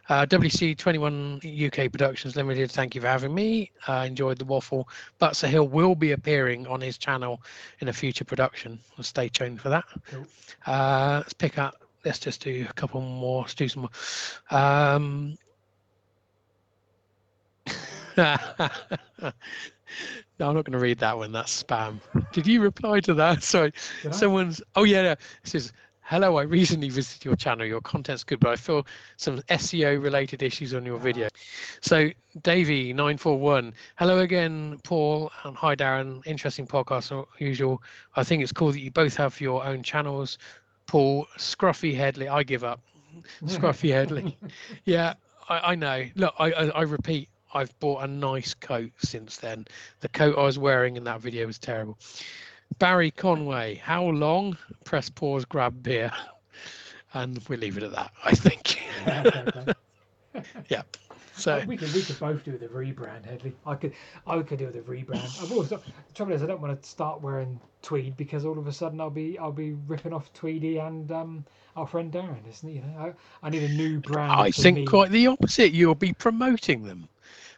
[0.09, 3.71] Uh, WC21 UK Productions Limited, thank you for having me.
[3.87, 4.89] I enjoyed the waffle.
[5.19, 7.41] Butser Hill will be appearing on his channel
[7.79, 8.79] in a future production.
[8.97, 9.85] So stay tuned for that.
[10.09, 10.25] Cool.
[10.65, 11.75] Uh, let's pick up.
[12.03, 13.43] Let's just do a couple more.
[13.43, 14.59] Let's do some more.
[14.59, 15.37] Um,
[18.17, 18.29] no,
[19.21, 21.31] I'm not going to read that one.
[21.31, 21.99] That's spam.
[22.31, 23.43] Did you reply to that?
[23.43, 23.73] Sorry.
[24.01, 24.15] Did I?
[24.15, 24.61] Someone's.
[24.75, 25.11] Oh yeah.
[25.11, 27.65] It says, "Hello, I recently visited your channel.
[27.65, 28.85] Your content's good, but I feel
[29.17, 31.27] some SEO related issues on your video."
[31.81, 32.09] So
[32.41, 33.73] Davey nine four one.
[33.97, 36.21] Hello again, Paul, and hi Darren.
[36.25, 37.81] Interesting podcast as usual.
[38.15, 40.37] I think it's cool that you both have your own channels.
[40.87, 42.27] Paul, Scruffy Hedley.
[42.27, 42.81] I give up.
[43.45, 44.37] Scruffy Hedley.
[44.85, 45.13] Yeah,
[45.47, 46.05] I, I know.
[46.15, 49.65] Look, I, I, I repeat, I've bought a nice coat since then.
[49.99, 51.97] The coat I was wearing in that video was terrible.
[52.79, 54.57] Barry Conway, how long?
[54.85, 56.11] Press pause, grab beer.
[57.13, 58.79] And we'll leave it at that, I think.
[60.69, 60.83] Yeah.
[61.33, 63.53] So, we could we could both do the rebrand, Hedley.
[63.65, 63.93] I could
[64.27, 65.41] I could do the rebrand.
[65.41, 68.59] I've always got, the trouble is I don't want to start wearing tweed because all
[68.59, 71.45] of a sudden I'll be I'll be ripping off Tweedy and um
[71.75, 72.73] our friend Darren, isn't it?
[72.73, 74.31] You know, I, I need a new brand.
[74.31, 74.85] I think me.
[74.85, 75.71] quite the opposite.
[75.71, 77.07] You'll be promoting them.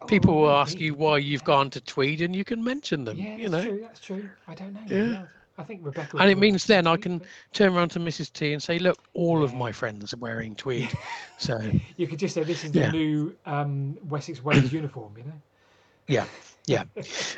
[0.03, 3.17] Oh, People will ask you why you've gone to Tweed and you can mention them,
[3.17, 3.69] Yeah, you that's know.
[3.69, 3.81] true.
[3.81, 4.29] That's true.
[4.47, 4.81] I don't know.
[4.87, 5.03] Yeah.
[5.11, 5.25] Yeah.
[5.57, 6.17] I think Rebecca.
[6.17, 7.21] And it means then I can
[7.53, 8.31] turn around to Mrs.
[8.33, 10.89] T and say, look, all of my friends are wearing tweed.
[11.37, 11.59] So,
[11.97, 12.87] You could just say this is Yeah.
[12.87, 15.13] the new um, Wessex Ways uniform.
[15.17, 15.41] You know.
[16.07, 16.25] Yeah,
[16.65, 16.83] yeah.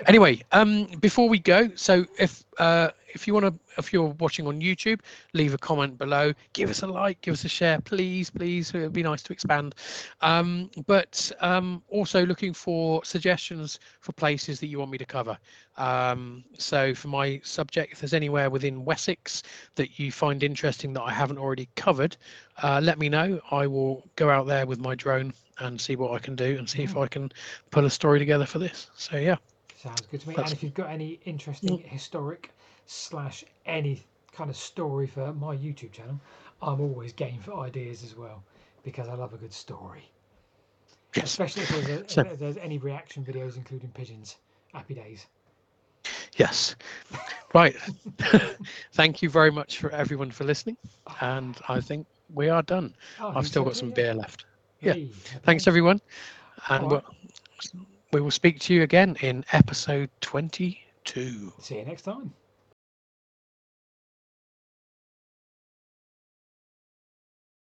[0.08, 4.46] Anyway, um, before we go, so if uh, if you want to, if you're watching
[4.46, 5.00] on YouTube,
[5.34, 6.34] leave a comment below.
[6.54, 8.72] Give us a like, give us a share, please, please.
[8.72, 9.74] It would be nice to expand.
[10.22, 15.38] Um, but um, also looking for suggestions for places that you want me to cover.
[15.78, 19.44] Um, so for my subject, if there's anywhere within Wessex
[19.76, 22.18] that you find interesting that I haven't already covered,
[22.62, 23.40] uh, let me know.
[23.50, 26.70] I will go out there with my drone and see what I can do and
[26.70, 27.32] see if I can
[27.72, 28.90] put a story together for this.
[28.96, 29.36] So yeah.
[29.76, 30.36] Sounds good to me.
[30.36, 32.52] That's- And if you've got any interesting historic
[32.86, 36.20] slash any kind of story for my YouTube channel,
[36.62, 38.44] I'm always game for ideas as well
[38.84, 40.10] because I love a good story.
[41.16, 41.26] Yes.
[41.26, 44.38] Especially if there's, a, So- if there's any reaction videos including pigeons.
[44.74, 45.28] Happy days.
[46.36, 46.76] Yes.
[47.54, 47.76] Right.
[48.94, 50.76] Thank you very much for everyone for listening.
[51.08, 51.16] Oh.
[51.22, 52.94] And I think we are done.
[53.22, 54.46] Oh, I've still got some beer left.
[54.86, 55.06] Yeah.
[55.44, 56.00] Thanks everyone.
[56.70, 57.04] And right.
[57.04, 57.04] we'll,
[58.14, 61.54] we will speak to you again in episode 22.
[61.60, 62.34] See you next time.